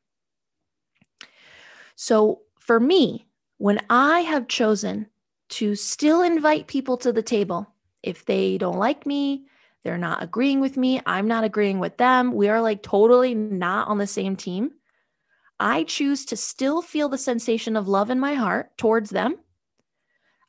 So 1.96 2.42
for 2.60 2.80
me, 2.80 3.28
when 3.60 3.82
I 3.88 4.22
have 4.22 4.48
chosen 4.48 5.08
to 5.54 5.76
still 5.76 6.22
invite 6.22 6.68
people 6.68 6.98
to 6.98 7.14
the 7.14 7.22
table. 7.22 7.68
If 8.02 8.26
they 8.26 8.58
don't 8.58 8.78
like 8.78 9.06
me, 9.06 9.46
they're 9.84 9.98
not 9.98 10.24
agreeing 10.24 10.62
with 10.62 10.78
me, 10.78 11.02
I'm 11.06 11.28
not 11.28 11.44
agreeing 11.44 11.80
with 11.80 11.98
them, 11.98 12.34
we 12.34 12.50
are 12.50 12.62
like 12.62 12.82
totally 12.82 13.36
not 13.36 13.88
on 13.88 13.98
the 13.98 14.08
same 14.08 14.36
team. 14.36 14.72
I 15.60 15.84
choose 15.84 16.26
to 16.26 16.38
still 16.38 16.82
feel 16.82 17.10
the 17.10 17.18
sensation 17.18 17.76
of 17.76 17.88
love 17.88 18.10
in 18.10 18.20
my 18.20 18.34
heart 18.34 18.78
towards 18.78 19.10
them. 19.10 19.36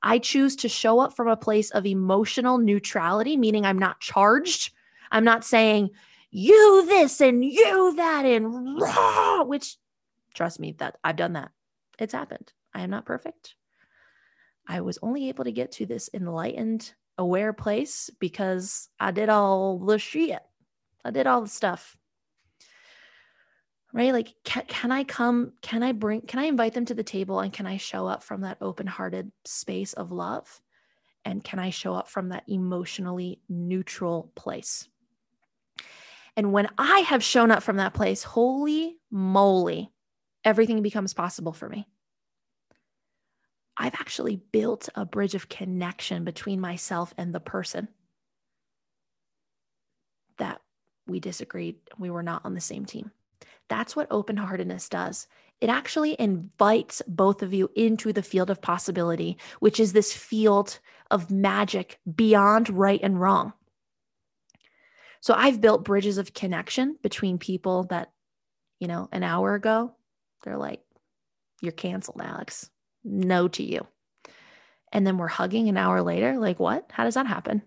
I 0.03 0.19
choose 0.19 0.57
to 0.57 0.69
show 0.69 1.01
up 1.01 1.17
from 1.17 1.29
a 1.29 1.37
place 1.37 1.71
of 1.71 1.87
emotional 1.87 2.59
neutrality, 2.59 3.37
meaning 3.37 3.65
I'm 3.65 3.79
not 3.79 4.01
charged. 4.01 4.73
I'm 5.11 5.25
not 5.25 5.45
saying 5.45 5.91
you 6.31 6.85
this 6.87 7.21
and 7.21 7.45
you 7.45 7.95
that 7.97 8.25
and 8.25 8.81
which 9.49 9.77
trust 10.35 10.61
me 10.61 10.73
that 10.79 10.97
I've 11.05 11.17
done 11.17 11.35
that. 11.35 11.51
It's 11.99 12.13
happened. 12.13 12.53
I 12.75 12.83
am 12.83 12.91
not 12.91 13.07
perfect. 13.07 13.55
I 14.67 14.81
was 14.81 14.99
only 15.03 15.29
able 15.29 15.45
to 15.45 15.53
get 15.53 15.73
to 15.73 15.87
this 15.87 16.11
enlightened, 16.15 16.93
aware 17.19 17.53
place 17.53 18.11
because 18.19 18.89
I 18.99 19.11
did 19.11 19.29
all 19.29 19.79
the 19.79 19.99
shit. 19.99 20.41
I 21.05 21.11
did 21.11 21.27
all 21.27 21.43
the 21.43 21.49
stuff. 21.49 21.97
Right? 23.93 24.13
Like, 24.13 24.35
can, 24.43 24.65
can 24.67 24.91
I 24.91 25.05
come? 25.05 25.53
Can 25.63 25.83
I 25.83 25.93
bring, 25.93 26.23
can 26.23 26.41
I 26.41 26.45
invite 26.45 26.75
them 26.75 26.87
to 26.87 26.95
the 26.95 27.05
table 27.05 27.41
and 27.41 27.53
can 27.53 27.67
I 27.67 27.77
show 27.77 28.07
up 28.07 28.25
from 28.25 28.41
that 28.41 28.59
open 28.61 28.87
hearted 28.87 29.31
space 29.45 29.93
of 29.93 30.11
love? 30.11 30.61
And 31.25 31.45
can 31.45 31.59
I 31.59 31.71
show 31.71 31.95
up 31.95 32.09
from 32.09 32.31
that 32.31 32.45
emotionally 32.49 33.41
neutral 33.49 34.33
place? 34.35 34.89
And 36.37 36.53
when 36.53 36.69
I 36.77 37.01
have 37.01 37.23
shown 37.23 37.51
up 37.51 37.63
from 37.63 37.77
that 37.77 37.95
place, 37.95 38.23
holy 38.23 38.97
moly, 39.11 39.91
everything 40.45 40.83
becomes 40.83 41.15
possible 41.15 41.53
for 41.53 41.69
me. 41.69 41.87
I've 43.77 43.95
actually 43.95 44.37
built 44.53 44.89
a 44.95 45.05
bridge 45.05 45.35
of 45.35 45.49
connection 45.49 46.25
between 46.25 46.61
myself 46.61 47.13
and 47.19 47.35
the 47.35 47.41
person 47.41 47.89
that 50.39 50.61
we 51.07 51.21
disagreed. 51.21 51.77
We 51.99 52.11
were 52.11 52.23
not 52.23 52.45
on 52.45 52.55
the 52.55 52.61
same 52.61 52.85
team. 52.85 53.11
That's 53.69 53.97
what 53.97 54.07
open 54.11 54.37
heartedness 54.37 54.89
does. 54.89 55.27
It 55.61 55.71
actually 55.71 56.17
invites 56.21 57.03
both 57.09 57.43
of 57.43 57.55
you 57.55 57.71
into 57.75 58.13
the 58.13 58.23
field 58.23 58.51
of 58.51 58.61
possibility, 58.61 59.39
which 59.61 59.81
is 59.81 59.93
this 59.93 60.13
field 60.13 60.79
of 61.11 61.31
magic 61.31 61.99
beyond 62.15 62.69
right 62.69 63.01
and 63.03 63.21
wrong. 63.21 63.53
So 65.21 65.35
I've 65.35 65.61
built 65.61 65.85
bridges 65.85 66.19
of 66.19 66.35
connection 66.35 66.99
between 67.03 67.39
people 67.39 67.85
that, 67.85 68.13
you 68.79 68.89
know, 68.89 69.09
an 69.11 69.23
hour 69.23 69.55
ago, 69.55 69.95
they're 70.43 70.59
like, 70.59 70.83
you're 71.63 71.73
canceled, 71.73 72.21
Alex 72.23 72.71
no 73.05 73.49
to 73.49 73.63
you. 73.63 73.87
And 74.93 75.07
then 75.07 75.19
we're 75.19 75.29
hugging 75.29 75.69
an 75.69 75.77
hour 75.77 76.03
later. 76.03 76.39
Like, 76.39 76.59
what? 76.59 76.91
How 76.91 77.05
does 77.05 77.15
that 77.15 77.27
happen? 77.27 77.63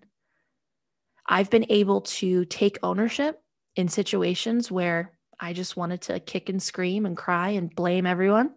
I've 1.26 1.50
been 1.50 1.66
able 1.68 2.00
to 2.02 2.44
take 2.46 2.78
ownership 2.82 3.42
in 3.76 3.88
situations 3.88 4.70
where 4.70 5.12
I 5.38 5.52
just 5.52 5.76
wanted 5.76 6.00
to 6.02 6.20
kick 6.20 6.48
and 6.48 6.62
scream 6.62 7.06
and 7.06 7.16
cry 7.16 7.50
and 7.50 7.74
blame 7.74 8.06
everyone. 8.06 8.52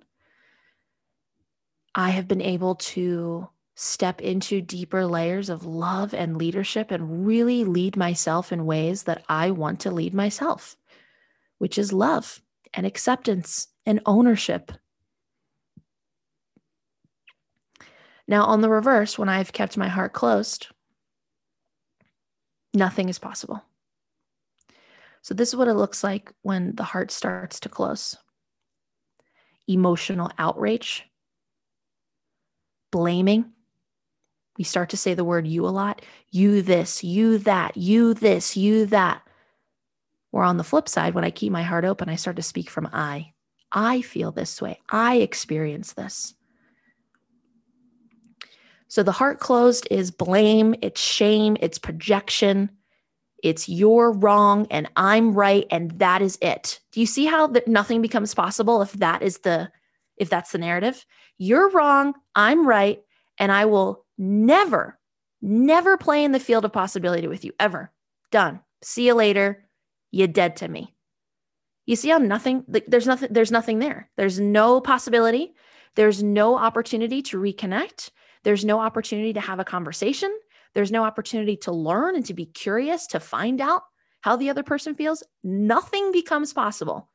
I 1.93 2.11
have 2.11 2.27
been 2.27 2.41
able 2.41 2.75
to 2.75 3.49
step 3.75 4.21
into 4.21 4.61
deeper 4.61 5.05
layers 5.05 5.49
of 5.49 5.65
love 5.65 6.13
and 6.13 6.37
leadership 6.37 6.91
and 6.91 7.25
really 7.25 7.63
lead 7.65 7.97
myself 7.97 8.51
in 8.51 8.65
ways 8.65 9.03
that 9.03 9.23
I 9.27 9.51
want 9.51 9.81
to 9.81 9.91
lead 9.91 10.13
myself, 10.13 10.77
which 11.57 11.77
is 11.77 11.91
love 11.91 12.41
and 12.73 12.85
acceptance 12.85 13.67
and 13.85 13.99
ownership 14.05 14.71
Now, 18.27 18.45
on 18.45 18.61
the 18.61 18.69
reverse, 18.69 19.17
when 19.17 19.29
I've 19.29 19.53
kept 19.53 19.77
my 19.77 19.87
heart 19.87 20.13
closed, 20.13 20.67
nothing 22.73 23.09
is 23.09 23.19
possible. 23.19 23.63
So, 25.21 25.33
this 25.33 25.49
is 25.49 25.55
what 25.55 25.67
it 25.67 25.73
looks 25.73 26.03
like 26.03 26.31
when 26.41 26.75
the 26.75 26.83
heart 26.83 27.11
starts 27.11 27.59
to 27.61 27.69
close 27.69 28.17
emotional 29.67 30.31
outrage, 30.37 31.05
blaming. 32.91 33.45
We 34.57 34.63
start 34.63 34.89
to 34.89 34.97
say 34.97 35.13
the 35.13 35.23
word 35.23 35.47
you 35.47 35.65
a 35.65 35.69
lot 35.69 36.01
you 36.29 36.61
this, 36.61 37.03
you 37.03 37.37
that, 37.39 37.75
you 37.75 38.13
this, 38.13 38.55
you 38.55 38.85
that. 38.87 39.21
Or 40.31 40.43
on 40.43 40.57
the 40.57 40.63
flip 40.63 40.87
side, 40.87 41.13
when 41.13 41.25
I 41.25 41.31
keep 41.31 41.51
my 41.51 41.63
heart 41.63 41.83
open, 41.83 42.07
I 42.07 42.15
start 42.15 42.37
to 42.37 42.41
speak 42.41 42.69
from 42.69 42.89
I. 42.93 43.33
I 43.71 44.01
feel 44.01 44.31
this 44.31 44.61
way. 44.61 44.79
I 44.89 45.17
experience 45.17 45.93
this. 45.93 46.35
So 48.91 49.03
the 49.03 49.13
heart 49.13 49.39
closed 49.39 49.87
is 49.89 50.11
blame, 50.11 50.75
it's 50.81 50.99
shame, 50.99 51.55
it's 51.61 51.79
projection. 51.79 52.69
It's 53.41 53.69
you're 53.69 54.11
wrong 54.11 54.67
and 54.69 54.89
I'm 54.97 55.31
right 55.33 55.65
and 55.71 55.91
that 55.99 56.21
is 56.21 56.37
it. 56.41 56.81
Do 56.91 56.99
you 56.99 57.05
see 57.05 57.25
how 57.25 57.47
that 57.47 57.69
nothing 57.69 58.01
becomes 58.01 58.33
possible 58.33 58.81
if 58.81 58.91
that 58.91 59.21
is 59.21 59.37
the 59.37 59.71
if 60.17 60.29
that's 60.29 60.51
the 60.51 60.57
narrative? 60.57 61.05
You're 61.37 61.69
wrong, 61.69 62.15
I'm 62.35 62.67
right 62.67 63.01
and 63.37 63.49
I 63.49 63.63
will 63.63 64.05
never 64.17 64.99
never 65.41 65.95
play 65.95 66.25
in 66.25 66.33
the 66.33 66.39
field 66.41 66.65
of 66.65 66.73
possibility 66.73 67.27
with 67.27 67.45
you 67.45 67.53
ever. 67.61 67.93
Done. 68.29 68.59
See 68.81 69.07
you 69.07 69.13
later. 69.13 69.69
You're 70.11 70.27
dead 70.27 70.57
to 70.57 70.67
me. 70.67 70.93
You 71.85 71.95
see 71.95 72.09
how 72.09 72.17
nothing 72.17 72.65
like 72.67 72.87
there's 72.89 73.07
nothing 73.07 73.29
there's 73.31 73.53
nothing 73.53 73.79
there. 73.79 74.09
There's 74.17 74.41
no 74.41 74.81
possibility. 74.81 75.53
There's 75.95 76.21
no 76.21 76.57
opportunity 76.57 77.21
to 77.21 77.37
reconnect. 77.37 78.09
There's 78.43 78.65
no 78.65 78.79
opportunity 78.79 79.33
to 79.33 79.41
have 79.41 79.59
a 79.59 79.65
conversation. 79.65 80.35
There's 80.73 80.91
no 80.91 81.03
opportunity 81.03 81.57
to 81.57 81.71
learn 81.71 82.15
and 82.15 82.25
to 82.25 82.33
be 82.33 82.45
curious, 82.45 83.07
to 83.07 83.19
find 83.19 83.61
out 83.61 83.83
how 84.21 84.35
the 84.35 84.49
other 84.49 84.63
person 84.63 84.95
feels. 84.95 85.23
Nothing 85.43 86.11
becomes 86.11 86.53
possible. 86.53 87.09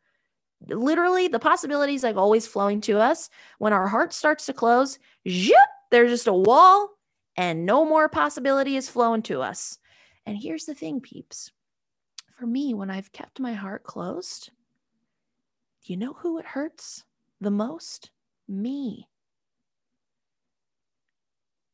Literally, 0.68 1.28
the 1.28 1.38
possibilities 1.38 2.02
like 2.02 2.16
always 2.16 2.47
flowing 2.47 2.80
to 2.83 2.99
us. 2.99 3.28
When 3.59 3.73
our 3.73 3.87
heart 3.87 4.12
starts 4.12 4.47
to 4.47 4.52
close, 4.52 4.99
zhoop, 5.26 5.52
there's 5.90 6.11
just 6.11 6.26
a 6.26 6.33
wall 6.33 6.90
and 7.37 7.66
no 7.66 7.85
more 7.85 8.09
possibility 8.09 8.76
is 8.76 8.88
flowing 8.88 9.23
to 9.23 9.42
us. 9.42 9.78
And 10.25 10.37
here's 10.37 10.64
the 10.64 10.75
thing, 10.75 11.00
peeps. 11.00 11.52
For 12.38 12.47
me, 12.47 12.75
when 12.75 12.90
I've 12.90 13.12
kept 13.12 13.40
my 13.40 13.54
heart 13.54 13.85
closed, 13.85 14.50
you 15.85 15.97
know 15.97 16.14
who 16.14 16.38
it 16.38 16.47
hurts 16.47 17.04
the 17.40 17.50
most? 17.50 18.11
Me. 18.49 19.09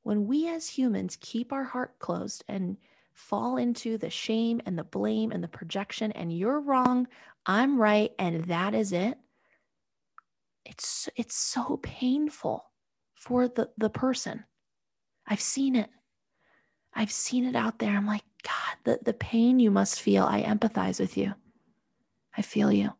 When 0.03 0.27
we 0.27 0.49
as 0.49 0.69
humans 0.69 1.17
keep 1.21 1.53
our 1.53 1.65
heart 1.65 1.99
closed 1.99 2.45
and 2.49 2.77
fall 3.15 3.57
into 3.57 3.99
the 3.99 4.11
shame 4.11 4.61
and 4.67 4.79
the 4.79 4.85
blame 4.85 5.33
and 5.33 5.43
the 5.43 5.49
projection 5.49 6.13
and 6.13 6.37
you're 6.37 6.61
wrong, 6.61 7.07
I'm 7.47 7.81
right 7.81 8.13
and 8.19 8.45
that 8.47 8.75
is 8.75 8.93
it. 8.93 9.19
It's 10.65 11.09
it's 11.17 11.35
so 11.35 11.79
painful 11.83 12.65
for 13.15 13.49
the 13.49 13.71
the 13.77 13.91
person. 13.91 14.45
I've 15.27 15.41
seen 15.41 15.77
it. 15.77 15.91
I've 16.95 17.13
seen 17.13 17.45
it 17.45 17.57
out 17.57 17.79
there. 17.79 17.97
I'm 17.97 18.07
like, 18.07 18.25
God, 18.43 18.77
the, 18.85 18.99
the 19.03 19.15
pain 19.15 19.59
you 19.59 19.71
must 19.71 20.01
feel, 20.01 20.25
I 20.25 20.43
empathize 20.43 21.01
with 21.01 21.17
you. 21.17 21.35
I 22.37 22.43
feel 22.43 22.73
you. 22.73 22.91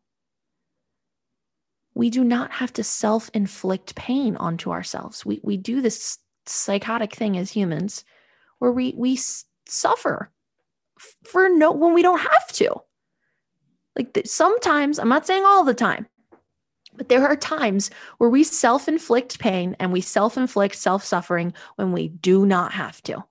We 1.93 2.09
do 2.09 2.23
not 2.23 2.53
have 2.53 2.73
to 2.73 2.83
self 2.83 3.29
inflict 3.33 3.95
pain 3.95 4.35
onto 4.37 4.71
ourselves. 4.71 5.25
We, 5.25 5.41
we 5.43 5.57
do 5.57 5.81
this 5.81 6.17
psychotic 6.45 7.13
thing 7.13 7.37
as 7.37 7.51
humans 7.51 8.03
where 8.59 8.71
we, 8.71 8.93
we 8.97 9.19
suffer 9.67 10.31
for 11.23 11.49
no, 11.49 11.71
when 11.71 11.93
we 11.93 12.01
don't 12.01 12.19
have 12.19 12.47
to. 12.53 12.75
Like 13.95 14.21
sometimes, 14.25 14.99
I'm 14.99 15.09
not 15.09 15.27
saying 15.27 15.43
all 15.45 15.63
the 15.63 15.73
time, 15.73 16.07
but 16.95 17.09
there 17.09 17.25
are 17.27 17.35
times 17.35 17.91
where 18.17 18.29
we 18.29 18.43
self 18.43 18.87
inflict 18.87 19.39
pain 19.39 19.75
and 19.79 19.91
we 19.91 20.01
self 20.01 20.37
inflict 20.37 20.75
self 20.75 21.03
suffering 21.03 21.53
when 21.75 21.91
we 21.91 22.07
do 22.07 22.45
not 22.45 22.71
have 22.73 23.01
to. 23.03 23.23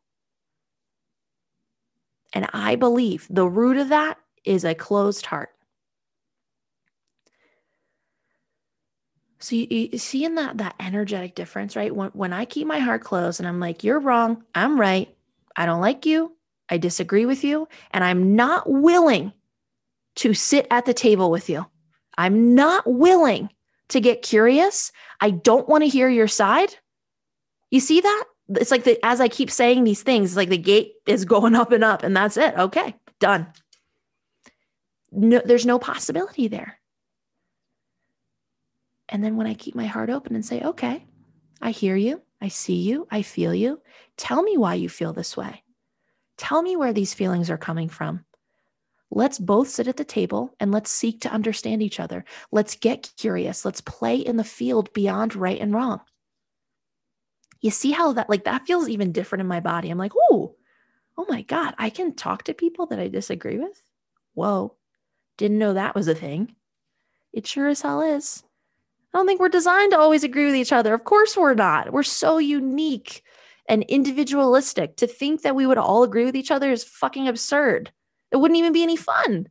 And 2.33 2.49
I 2.52 2.76
believe 2.76 3.26
the 3.28 3.47
root 3.47 3.76
of 3.76 3.88
that 3.90 4.19
is 4.45 4.64
a 4.64 4.75
closed 4.75 5.26
heart. 5.26 5.50
So 9.42 9.56
you, 9.56 9.66
you 9.68 9.99
see 9.99 10.25
in 10.25 10.37
that 10.37 10.58
that 10.58 10.76
energetic 10.78 11.34
difference, 11.34 11.75
right? 11.75 11.94
When 11.94 12.11
when 12.11 12.32
I 12.32 12.44
keep 12.44 12.66
my 12.66 12.78
heart 12.78 13.02
closed 13.02 13.40
and 13.40 13.49
I'm 13.49 13.58
like, 13.58 13.82
you're 13.82 13.99
wrong, 13.99 14.44
I'm 14.54 14.78
right, 14.78 15.12
I 15.56 15.66
don't 15.66 15.80
like 15.80 16.06
you, 16.06 16.37
I 16.68 16.78
disagree 16.78 17.26
with 17.26 17.42
you, 17.42 17.66
and 17.90 18.04
I'm 18.04 18.37
not 18.37 18.70
willing 18.70 19.32
to 20.16 20.32
sit 20.32 20.68
at 20.70 20.84
the 20.84 20.94
table 20.94 21.28
with 21.28 21.50
you. 21.50 21.66
I'm 22.16 22.54
not 22.54 22.84
willing 22.87 23.50
to 23.88 24.00
get 24.00 24.22
curious. 24.22 24.92
I 25.20 25.30
don't 25.30 25.68
want 25.68 25.82
to 25.82 25.88
hear 25.88 26.08
your 26.08 26.28
side. 26.28 26.76
You 27.70 27.80
see 27.80 28.00
that? 28.00 28.25
It's 28.50 28.70
like 28.70 28.84
the, 28.84 29.04
as 29.04 29.20
I 29.20 29.26
keep 29.26 29.50
saying 29.50 29.82
these 29.82 30.02
things, 30.02 30.37
like 30.37 30.50
the 30.50 30.58
gate 30.58 30.92
is 31.04 31.25
going 31.34 31.56
up 31.56 31.72
and 31.72 31.82
up, 31.82 32.04
and 32.04 32.16
that's 32.16 32.37
it. 32.37 32.54
Okay, 32.56 32.94
done. 33.18 33.49
No, 35.11 35.42
there's 35.44 35.66
no 35.66 35.80
possibility 35.80 36.46
there. 36.46 36.78
And 39.12 39.23
then 39.23 39.37
when 39.37 39.47
I 39.47 39.52
keep 39.52 39.75
my 39.75 39.85
heart 39.85 40.09
open 40.09 40.35
and 40.35 40.45
say, 40.45 40.62
okay, 40.62 41.07
I 41.61 41.71
hear 41.71 41.97
you, 41.97 42.23
I 42.40 42.49
see 42.49 42.76
you, 42.76 43.07
I 43.11 43.21
feel 43.21 43.54
you. 43.54 43.83
Tell 44.16 44.42
me 44.42 44.57
why 44.57 44.75
you 44.75 44.88
feel 44.88 45.12
this 45.12 45.37
way. 45.37 45.62
Tell 46.38 46.62
me 46.62 46.76
where 46.76 46.95
these 46.95 47.12
feelings 47.12 47.50
are 47.50 47.59
coming 47.59 47.90
from. 47.90 48.25
Let's 49.11 49.38
both 49.38 49.69
sit 49.69 49.87
at 49.87 49.99
the 49.99 50.04
table 50.04 50.57
and 50.59 50.73
let's 50.73 50.90
seek 50.90 51.21
to 51.21 51.31
understand 51.31 51.83
each 51.83 52.00
other. 52.00 52.25
Let's 52.50 52.75
get 52.75 53.12
curious. 53.19 53.66
Let's 53.66 53.83
play 53.83 54.16
in 54.16 54.38
the 54.38 54.45
field 54.45 54.90
beyond 54.95 55.37
right 55.37 55.61
and 55.61 55.75
wrong. 55.75 56.00
You 57.61 57.71
see 57.71 57.90
how 57.90 58.14
that, 58.14 58.31
like, 58.31 58.45
that 58.45 58.66
feels 58.66 58.88
even 58.88 59.12
different 59.12 59.40
in 59.42 59.47
my 59.47 59.61
body. 59.61 59.90
I'm 59.90 59.99
like, 59.99 60.12
oh, 60.16 60.57
oh 61.19 61.26
my 61.28 61.42
God, 61.42 61.75
I 61.76 61.90
can 61.90 62.14
talk 62.14 62.45
to 62.45 62.54
people 62.54 62.87
that 62.87 62.99
I 62.99 63.09
disagree 63.09 63.59
with. 63.59 63.83
Whoa, 64.33 64.75
didn't 65.37 65.59
know 65.59 65.75
that 65.75 65.95
was 65.95 66.09
a 66.09 66.14
thing. 66.14 66.57
It 67.35 67.47
sure 67.47 67.69
as 67.69 67.83
hell 67.83 68.00
is. 68.00 68.42
I 69.12 69.19
don't 69.19 69.26
think 69.26 69.40
we're 69.40 69.49
designed 69.49 69.92
to 69.92 69.99
always 69.99 70.25
agree 70.25 70.47
with 70.47 70.54
each 70.54 70.73
other. 70.73 70.95
Of 70.95 71.04
course, 71.04 71.37
we're 71.37 71.54
not. 71.54 71.92
We're 71.92 72.02
so 72.02 72.38
unique 72.38 73.23
and 73.69 73.83
individualistic. 73.85 74.97
To 74.97 75.07
think 75.07 75.42
that 75.42 75.54
we 75.54 75.66
would 75.66 75.78
all 75.78 76.02
agree 76.02 76.25
with 76.25 76.37
each 76.37 76.50
other 76.50 76.71
is 76.71 76.85
fucking 76.85 77.28
absurd. 77.28 77.92
It 78.31 78.37
wouldn't 78.37 78.59
even 78.59 78.73
be 78.73 78.83
any 78.83 78.97
fun. 78.97 79.49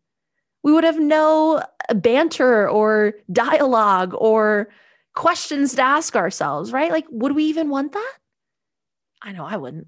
We 0.63 0.71
would 0.71 0.83
have 0.83 0.99
no 0.99 1.63
uh, 1.89 1.93
banter 1.93 2.69
or 2.69 3.13
dialogue 3.31 4.13
or 4.17 4.69
questions 5.15 5.75
to 5.75 5.81
ask 5.81 6.15
ourselves, 6.15 6.71
right? 6.71 6.91
Like, 6.91 7.05
would 7.09 7.35
we 7.35 7.45
even 7.45 7.69
want 7.69 7.93
that? 7.93 8.13
I 9.21 9.31
know 9.31 9.45
I 9.45 9.57
wouldn't. 9.57 9.87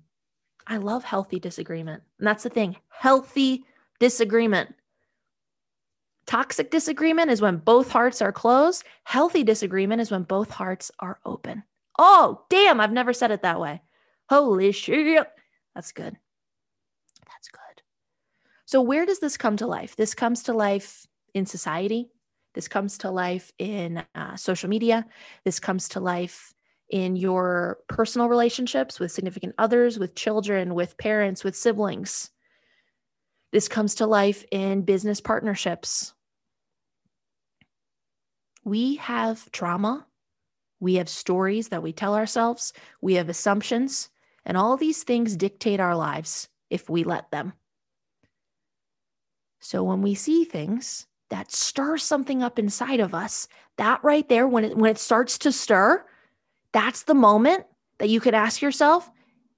I 0.68 0.78
love 0.78 1.04
healthy 1.04 1.40
disagreement. 1.40 2.04
And 2.20 2.28
that's 2.28 2.44
the 2.44 2.50
thing 2.50 2.78
healthy 2.90 3.66
disagreement. 4.00 4.76
Toxic 6.26 6.72
disagreement 6.72 7.32
is 7.32 7.42
when 7.42 7.58
both 7.58 7.90
hearts 7.92 8.22
are 8.22 8.32
closed. 8.32 8.84
Healthy 9.04 9.44
disagreement 9.44 10.02
is 10.02 10.12
when 10.12 10.24
both 10.24 10.50
hearts 10.50 10.92
are 11.00 11.20
open. 11.26 11.64
Oh, 12.00 12.46
damn, 12.50 12.80
I've 12.80 12.92
never 12.92 13.14
said 13.14 13.32
it 13.32 13.42
that 13.42 13.60
way. 13.60 13.82
Holy 14.30 14.72
shit. 14.72 15.28
That's 15.76 15.92
good. 15.92 16.18
That's 17.28 17.50
good. 17.50 17.82
So, 18.66 18.82
where 18.82 19.06
does 19.06 19.20
this 19.20 19.38
come 19.38 19.58
to 19.58 19.68
life? 19.68 19.96
This 19.96 20.14
comes 20.14 20.44
to 20.44 20.54
life 20.54 21.06
in 21.34 21.46
society. 21.46 22.10
This 22.54 22.68
comes 22.68 22.98
to 23.00 23.12
life 23.12 23.52
in 23.60 24.04
uh, 24.16 24.36
social 24.36 24.70
media. 24.70 25.06
This 25.44 25.60
comes 25.60 25.90
to 25.90 26.00
life 26.00 26.54
in 26.90 27.16
your 27.16 27.80
personal 27.90 28.30
relationships 28.30 29.00
with 29.00 29.12
significant 29.12 29.56
others, 29.58 29.98
with 29.98 30.16
children, 30.16 30.76
with 30.76 30.98
parents, 30.98 31.44
with 31.44 31.56
siblings. 31.56 32.30
This 33.54 33.68
comes 33.68 33.94
to 33.96 34.08
life 34.08 34.44
in 34.50 34.82
business 34.82 35.22
partnerships. 35.22 36.16
We 38.64 38.96
have 38.96 39.52
trauma. 39.52 40.08
We 40.80 40.96
have 40.96 41.08
stories 41.08 41.68
that 41.70 41.84
we 41.84 41.94
tell 41.94 42.16
ourselves. 42.16 42.74
We 43.00 43.14
have 43.14 43.30
assumptions. 43.30 44.10
And 44.44 44.58
all 44.58 44.76
these 44.76 45.04
things 45.04 45.38
dictate 45.38 45.80
our 45.80 45.96
lives 45.96 46.50
if 46.72 46.90
we 46.90 47.04
let 47.04 47.30
them. 47.30 47.54
So 49.60 49.84
when 49.84 50.02
we 50.02 50.16
see 50.16 50.46
things 50.46 51.06
that 51.30 51.52
stir 51.52 51.98
something 51.98 52.42
up 52.42 52.58
inside 52.58 53.00
of 53.00 53.14
us, 53.14 53.48
that 53.78 54.04
right 54.04 54.28
there, 54.30 54.48
when 54.48 54.66
it, 54.66 54.76
when 54.76 54.90
it 54.90 54.98
starts 54.98 55.38
to 55.38 55.52
stir, 55.52 56.04
that's 56.72 57.04
the 57.04 57.14
moment 57.14 57.66
that 58.00 58.10
you 58.10 58.20
could 58.20 58.34
ask 58.34 58.64
yourself, 58.64 59.12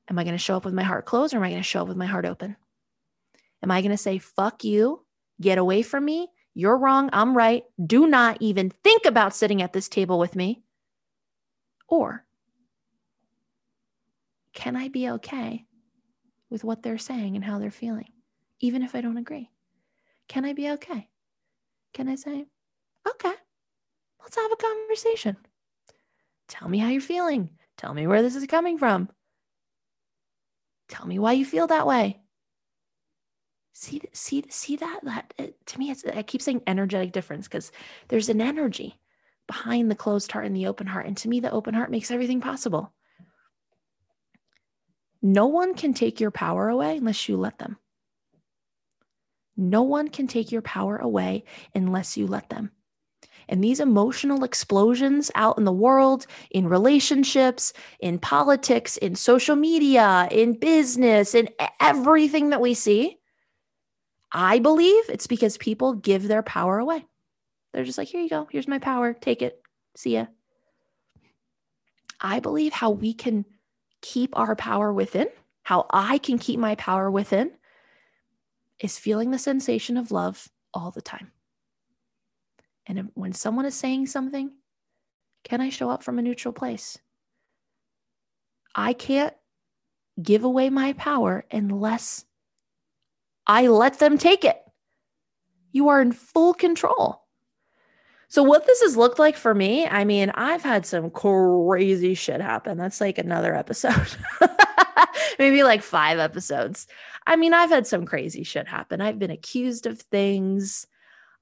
Am 0.10 0.20
I 0.20 0.24
going 0.24 0.36
to 0.36 0.38
show 0.38 0.58
up 0.58 0.66
with 0.66 0.74
my 0.74 0.84
heart 0.84 1.06
closed 1.06 1.34
or 1.34 1.38
am 1.38 1.44
I 1.44 1.50
going 1.50 1.62
to 1.62 1.68
show 1.68 1.82
up 1.82 1.88
with 1.88 1.98
my 1.98 2.06
heart 2.06 2.26
open? 2.26 2.58
Am 3.64 3.72
I 3.72 3.82
going 3.82 3.92
to 3.92 3.98
say, 3.98 4.18
fuck 4.18 4.64
you, 4.64 5.06
get 5.42 5.58
away 5.58 5.82
from 5.82 6.06
me? 6.06 6.30
You're 6.54 6.78
wrong. 6.78 7.10
I'm 7.12 7.36
right. 7.36 7.64
Do 7.86 8.08
not 8.08 8.38
even 8.40 8.70
think 8.70 9.06
about 9.06 9.36
sitting 9.36 9.62
at 9.62 9.74
this 9.74 9.90
table 9.90 10.18
with 10.18 10.36
me. 10.36 10.64
Or 11.88 12.26
can 14.54 14.76
I 14.76 14.88
be 14.88 15.10
okay 15.12 15.66
with 16.50 16.64
what 16.64 16.82
they're 16.82 16.98
saying 16.98 17.36
and 17.36 17.44
how 17.44 17.60
they're 17.60 17.72
feeling, 17.72 18.12
even 18.60 18.84
if 18.84 18.96
I 18.96 19.02
don't 19.02 19.18
agree? 19.18 19.50
Can 20.28 20.46
I 20.46 20.54
be 20.54 20.72
okay? 20.72 21.10
Can 21.94 22.08
I 22.08 22.16
say, 22.16 22.46
okay, 23.08 23.34
let's 24.22 24.36
have 24.36 24.52
a 24.52 24.56
conversation? 24.56 25.38
Tell 26.48 26.70
me 26.70 26.78
how 26.78 26.90
you're 26.90 27.02
feeling. 27.02 27.50
Tell 27.78 27.94
me 27.94 28.08
where 28.08 28.22
this 28.22 28.36
is 28.36 28.46
coming 28.48 28.78
from. 28.78 29.10
Tell 30.88 31.06
me 31.06 31.20
why 31.20 31.34
you 31.34 31.46
feel 31.46 31.68
that 31.68 31.88
way 31.88 32.22
see 33.78 34.02
see 34.14 34.44
see 34.50 34.78
that 34.78 35.02
that 35.04 35.34
it, 35.38 35.66
to 35.66 35.78
me 35.78 35.92
it's 35.92 36.06
i 36.06 36.24
keep 36.24 36.42
saying 36.42 36.62
energetic 36.66 37.12
difference 37.12 37.46
because 37.46 37.74
there's 38.08 38.30
an 38.30 38.40
energy 38.40 38.98
behind 39.48 39.90
the 39.90 39.96
closed 39.96 40.32
heart 40.32 40.46
and 40.46 40.56
the 40.56 40.68
open 40.68 40.88
heart. 40.88 41.06
And 41.06 41.18
to 41.18 41.30
me 41.30 41.40
the 41.40 41.52
open 41.52 41.74
heart 41.74 41.92
makes 41.92 42.12
everything 42.12 42.42
possible. 42.42 42.94
No 45.22 45.48
one 45.48 45.76
can 45.76 45.94
take 45.94 46.20
your 46.20 46.32
power 46.32 46.70
away 46.70 46.98
unless 46.98 47.28
you 47.28 47.38
let 47.38 47.58
them. 47.58 47.78
No 49.58 49.84
one 49.84 50.10
can 50.10 50.28
take 50.28 50.52
your 50.52 50.62
power 50.62 50.98
away 50.98 51.46
unless 51.74 52.18
you 52.18 52.28
let 52.28 52.50
them. 52.50 52.72
And 53.48 53.64
these 53.64 53.80
emotional 53.80 54.44
explosions 54.44 55.30
out 55.36 55.58
in 55.58 55.66
the 55.66 55.72
world, 55.72 56.26
in 56.50 56.68
relationships, 56.68 57.74
in 58.00 58.20
politics, 58.20 58.98
in 58.98 59.16
social 59.16 59.56
media, 59.56 60.28
in 60.32 60.58
business, 60.58 61.36
in 61.36 61.50
everything 61.80 62.50
that 62.50 62.62
we 62.62 62.74
see, 62.74 63.20
I 64.32 64.60
believe 64.60 65.10
it's 65.10 65.28
because 65.28 65.58
people 65.58 65.94
give 65.94 66.28
their 66.28 66.44
power 66.44 66.80
away. 66.80 67.06
They're 67.74 67.84
just 67.84 67.98
like, 67.98 68.08
here 68.08 68.22
you 68.22 68.30
go. 68.30 68.48
Here's 68.52 68.68
my 68.68 68.80
power. 68.80 69.14
Take 69.14 69.42
it. 69.42 69.62
See 69.96 70.14
ya. 70.14 70.28
I 72.20 72.40
believe 72.40 72.74
how 72.74 72.92
we 72.92 73.14
can 73.14 73.46
keep 74.02 74.38
our 74.38 74.56
power 74.56 74.94
within, 74.94 75.28
how 75.64 75.86
I 75.90 76.18
can 76.18 76.38
keep 76.38 76.60
my 76.60 76.76
power 76.76 77.12
within, 77.12 77.52
is 78.80 78.98
feeling 78.98 79.32
the 79.32 79.40
sensation 79.40 79.98
of 79.98 80.12
love 80.12 80.50
all 80.74 80.92
the 80.92 81.02
time. 81.02 81.32
And 82.88 83.10
when 83.14 83.34
someone 83.34 83.66
is 83.66 83.76
saying 83.76 84.08
something, 84.08 84.52
can 85.44 85.62
I 85.62 85.70
show 85.70 85.90
up 85.90 86.04
from 86.04 86.20
a 86.20 86.22
neutral 86.22 86.54
place? 86.54 86.98
I 88.74 88.94
can't 88.94 89.34
give 90.22 90.44
away 90.44 90.70
my 90.70 90.94
power 90.94 91.46
unless 91.52 92.26
I 93.48 93.68
let 93.68 94.00
them 94.00 94.18
take 94.18 94.44
it. 94.44 94.58
You 95.72 95.90
are 95.90 96.02
in 96.02 96.12
full 96.12 96.54
control. 96.54 97.22
So, 98.28 98.44
what 98.44 98.66
this 98.66 98.82
has 98.82 98.98
looked 98.98 99.20
like 99.20 99.38
for 99.38 99.54
me, 99.54 99.86
I 99.88 100.04
mean, 100.04 100.32
I've 100.32 100.64
had 100.64 100.86
some 100.86 101.10
crazy 101.10 102.16
shit 102.16 102.42
happen. 102.42 102.78
That's 102.78 103.00
like 103.00 103.18
another 103.18 103.56
episode, 103.56 104.18
maybe 105.40 105.64
like 105.64 105.84
five 105.84 106.18
episodes. 106.18 106.88
I 107.28 107.36
mean, 107.36 107.54
I've 107.54 107.70
had 107.70 107.88
some 107.88 108.06
crazy 108.06 108.44
shit 108.44 108.68
happen. 108.68 109.02
I've 109.02 109.20
been 109.20 109.32
accused 109.32 109.86
of 109.86 110.02
things. 110.02 110.88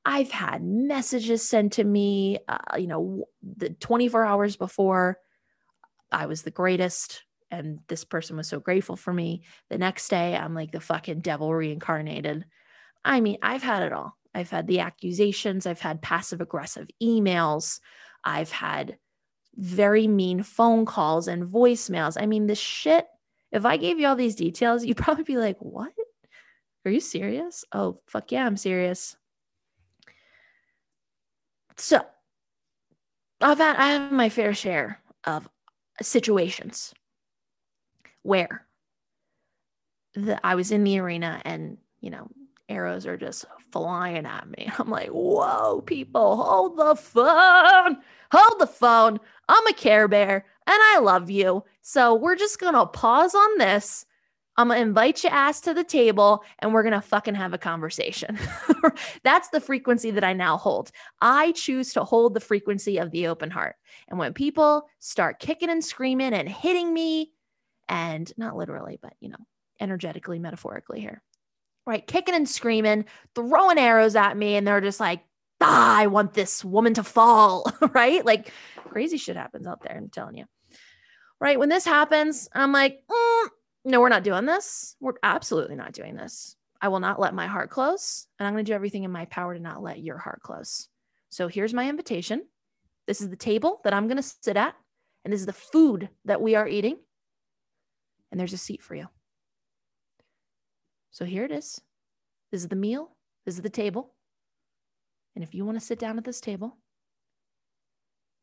I've 0.05 0.31
had 0.31 0.63
messages 0.63 1.47
sent 1.47 1.73
to 1.73 1.83
me, 1.83 2.39
uh, 2.47 2.77
you 2.77 2.87
know, 2.87 3.25
the 3.41 3.69
24 3.69 4.25
hours 4.25 4.57
before 4.57 5.17
I 6.11 6.25
was 6.25 6.41
the 6.41 6.51
greatest 6.51 7.23
and 7.53 7.79
this 7.87 8.03
person 8.03 8.35
was 8.35 8.47
so 8.47 8.59
grateful 8.59 8.95
for 8.95 9.13
me. 9.13 9.43
The 9.69 9.77
next 9.77 10.09
day, 10.09 10.35
I'm 10.35 10.55
like 10.55 10.71
the 10.71 10.79
fucking 10.79 11.21
devil 11.21 11.53
reincarnated. 11.53 12.45
I 13.05 13.21
mean, 13.21 13.37
I've 13.41 13.63
had 13.63 13.83
it 13.83 13.93
all. 13.93 14.17
I've 14.33 14.49
had 14.49 14.65
the 14.65 14.79
accusations, 14.79 15.67
I've 15.67 15.79
had 15.79 16.01
passive 16.01 16.41
aggressive 16.41 16.87
emails, 17.01 17.79
I've 18.23 18.51
had 18.51 18.97
very 19.55 20.07
mean 20.07 20.41
phone 20.41 20.85
calls 20.85 21.27
and 21.27 21.43
voicemails. 21.43 22.19
I 22.19 22.25
mean, 22.25 22.47
this 22.47 22.59
shit, 22.59 23.05
if 23.51 23.63
I 23.63 23.77
gave 23.77 23.99
you 23.99 24.07
all 24.07 24.15
these 24.15 24.35
details, 24.35 24.83
you'd 24.83 24.97
probably 25.05 25.23
be 25.23 25.37
like, 25.37 25.57
what? 25.59 25.91
Are 26.85 26.91
you 26.91 26.99
serious? 26.99 27.63
Oh, 27.71 27.99
fuck 28.07 28.31
yeah, 28.31 28.45
I'm 28.45 28.57
serious. 28.57 29.15
So 31.77 32.01
I've 33.39 33.59
had 33.59 33.75
I 33.75 33.87
have 33.89 34.11
my 34.11 34.29
fair 34.29 34.53
share 34.53 34.99
of 35.25 35.47
situations 36.01 36.93
where 38.23 38.65
the, 40.15 40.39
I 40.45 40.55
was 40.55 40.71
in 40.71 40.83
the 40.83 40.99
arena 40.99 41.41
and 41.45 41.77
you 42.01 42.09
know 42.09 42.27
arrows 42.69 43.05
are 43.05 43.17
just 43.17 43.45
flying 43.71 44.25
at 44.25 44.47
me. 44.49 44.71
I'm 44.79 44.89
like, 44.89 45.09
whoa, 45.09 45.81
people, 45.81 46.43
hold 46.43 46.77
the 46.77 46.95
phone, 46.95 47.97
hold 48.31 48.59
the 48.59 48.67
phone. 48.67 49.19
I'm 49.47 49.67
a 49.67 49.73
care 49.73 50.07
bear 50.07 50.45
and 50.65 50.77
I 50.77 50.99
love 50.99 51.29
you. 51.29 51.63
So 51.81 52.15
we're 52.15 52.35
just 52.35 52.59
gonna 52.59 52.85
pause 52.85 53.35
on 53.35 53.57
this 53.57 54.05
I'm 54.55 54.67
gonna 54.67 54.81
invite 54.81 55.23
your 55.23 55.33
ass 55.33 55.61
to 55.61 55.73
the 55.73 55.83
table 55.83 56.43
and 56.59 56.73
we're 56.73 56.83
gonna 56.83 57.01
fucking 57.01 57.35
have 57.35 57.53
a 57.53 57.57
conversation. 57.57 58.37
That's 59.23 59.49
the 59.49 59.59
frequency 59.59 60.11
that 60.11 60.23
I 60.23 60.33
now 60.33 60.57
hold. 60.57 60.91
I 61.21 61.53
choose 61.53 61.91
to 61.93 62.03
hold 62.03 62.33
the 62.33 62.39
frequency 62.39 62.97
of 62.97 63.11
the 63.11 63.27
open 63.27 63.49
heart. 63.49 63.75
And 64.09 64.19
when 64.19 64.33
people 64.33 64.87
start 64.99 65.39
kicking 65.39 65.69
and 65.69 65.83
screaming 65.83 66.33
and 66.33 66.47
hitting 66.47 66.93
me, 66.93 67.31
and 67.87 68.31
not 68.37 68.55
literally, 68.55 68.99
but 69.01 69.13
you 69.19 69.29
know, 69.29 69.37
energetically, 69.79 70.39
metaphorically 70.39 70.99
here, 70.99 71.21
right? 71.85 72.05
Kicking 72.05 72.35
and 72.35 72.47
screaming, 72.47 73.05
throwing 73.35 73.77
arrows 73.77 74.15
at 74.15 74.37
me, 74.37 74.55
and 74.55 74.67
they're 74.67 74.81
just 74.81 74.99
like, 74.99 75.21
ah, 75.61 75.97
I 75.97 76.07
want 76.07 76.33
this 76.33 76.63
woman 76.63 76.93
to 76.95 77.03
fall, 77.03 77.65
right? 77.93 78.25
Like 78.25 78.51
crazy 78.75 79.17
shit 79.17 79.35
happens 79.35 79.67
out 79.67 79.81
there, 79.81 79.95
I'm 79.95 80.09
telling 80.09 80.37
you. 80.37 80.45
Right. 81.39 81.59
When 81.59 81.69
this 81.69 81.83
happens, 81.83 82.47
I'm 82.53 82.71
like, 82.71 83.01
mm, 83.11 83.47
no, 83.83 83.99
we're 83.99 84.09
not 84.09 84.23
doing 84.23 84.45
this. 84.45 84.95
We're 85.01 85.15
absolutely 85.23 85.75
not 85.75 85.91
doing 85.91 86.15
this. 86.15 86.55
I 86.81 86.87
will 86.87 87.01
not 87.01 87.19
let 87.19 87.33
my 87.33 87.47
heart 87.47 87.69
close. 87.69 88.27
And 88.39 88.47
I'm 88.47 88.53
going 88.53 88.63
to 88.63 88.69
do 88.69 88.75
everything 88.75 89.03
in 89.03 89.11
my 89.11 89.25
power 89.25 89.53
to 89.53 89.59
not 89.59 89.81
let 89.81 89.99
your 89.99 90.17
heart 90.17 90.41
close. 90.41 90.87
So 91.31 91.47
here's 91.47 91.73
my 91.73 91.89
invitation. 91.89 92.43
This 93.07 93.19
is 93.19 93.29
the 93.29 93.35
table 93.35 93.81
that 93.83 93.93
I'm 93.93 94.07
going 94.07 94.17
to 94.17 94.23
sit 94.23 94.55
at. 94.55 94.75
And 95.25 95.33
this 95.33 95.41
is 95.41 95.45
the 95.45 95.53
food 95.53 96.09
that 96.25 96.41
we 96.41 96.55
are 96.55 96.67
eating. 96.67 96.97
And 98.33 98.39
there's 98.39 98.53
a 98.53 98.57
seat 98.57 98.81
for 98.81 98.95
you. 98.95 99.07
So 101.11 101.23
here 101.23 101.45
it 101.45 101.51
is. 101.51 101.79
This 102.51 102.63
is 102.63 102.67
the 102.67 102.75
meal. 102.75 103.11
This 103.45 103.53
is 103.53 103.61
the 103.61 103.69
table. 103.69 104.15
And 105.35 105.43
if 105.43 105.53
you 105.53 105.63
want 105.65 105.79
to 105.79 105.85
sit 105.85 105.99
down 105.99 106.17
at 106.17 106.23
this 106.23 106.41
table, 106.41 106.75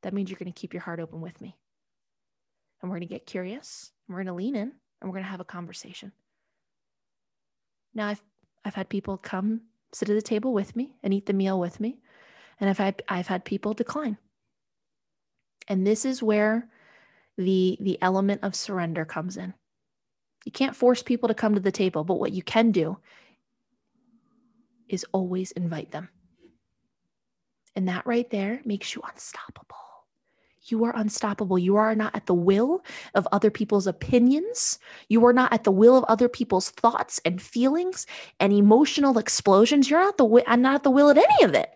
that 0.04 0.14
means 0.14 0.30
you're 0.30 0.38
going 0.38 0.52
to 0.52 0.60
keep 0.60 0.72
your 0.72 0.82
heart 0.82 1.00
open 1.00 1.20
with 1.20 1.40
me. 1.40 1.56
And 2.80 2.88
we're 2.88 2.98
going 2.98 3.08
to 3.08 3.12
get 3.12 3.26
curious. 3.26 3.90
And 4.06 4.14
we're 4.14 4.22
going 4.22 4.32
to 4.32 4.34
lean 4.34 4.54
in 4.54 4.70
and 5.00 5.10
we're 5.10 5.16
going 5.16 5.24
to 5.24 5.30
have 5.30 5.40
a 5.40 5.44
conversation. 5.44 6.12
Now, 7.92 8.06
I've, 8.06 8.22
I've 8.64 8.76
had 8.76 8.88
people 8.88 9.16
come 9.18 9.62
sit 9.92 10.08
at 10.08 10.14
the 10.14 10.22
table 10.22 10.52
with 10.52 10.76
me 10.76 10.94
and 11.02 11.12
eat 11.12 11.26
the 11.26 11.32
meal 11.32 11.58
with 11.58 11.80
me, 11.80 11.98
and 12.60 12.70
I've 12.70 12.78
had, 12.78 13.02
I've 13.08 13.26
had 13.26 13.44
people 13.44 13.74
decline. 13.74 14.18
And 15.66 15.84
this 15.84 16.04
is 16.04 16.22
where 16.22 16.68
the, 17.36 17.76
the 17.80 18.00
element 18.00 18.44
of 18.44 18.54
surrender 18.54 19.04
comes 19.04 19.36
in. 19.36 19.54
You 20.44 20.52
can't 20.52 20.76
force 20.76 21.02
people 21.02 21.28
to 21.28 21.34
come 21.34 21.54
to 21.54 21.60
the 21.60 21.72
table, 21.72 22.04
but 22.04 22.18
what 22.18 22.32
you 22.32 22.42
can 22.42 22.70
do 22.70 22.98
is 24.88 25.04
always 25.12 25.52
invite 25.52 25.90
them. 25.90 26.08
And 27.76 27.88
that 27.88 28.06
right 28.06 28.28
there 28.30 28.60
makes 28.64 28.94
you 28.94 29.02
unstoppable. 29.08 29.76
You 30.64 30.84
are 30.84 30.94
unstoppable. 30.94 31.58
You 31.58 31.76
are 31.76 31.94
not 31.94 32.14
at 32.14 32.26
the 32.26 32.34
will 32.34 32.84
of 33.14 33.26
other 33.32 33.50
people's 33.50 33.86
opinions. 33.86 34.78
You 35.08 35.24
are 35.24 35.32
not 35.32 35.52
at 35.52 35.64
the 35.64 35.70
will 35.70 35.96
of 35.96 36.04
other 36.04 36.28
people's 36.28 36.70
thoughts 36.70 37.20
and 37.24 37.40
feelings 37.40 38.06
and 38.38 38.52
emotional 38.52 39.18
explosions. 39.18 39.88
You're 39.88 40.00
not 40.00 40.18
the 40.18 40.24
wi- 40.24 40.44
I'm 40.46 40.62
not 40.62 40.74
at 40.74 40.82
the 40.82 40.90
will 40.90 41.08
of 41.08 41.16
any 41.16 41.44
of 41.44 41.54
it. 41.54 41.70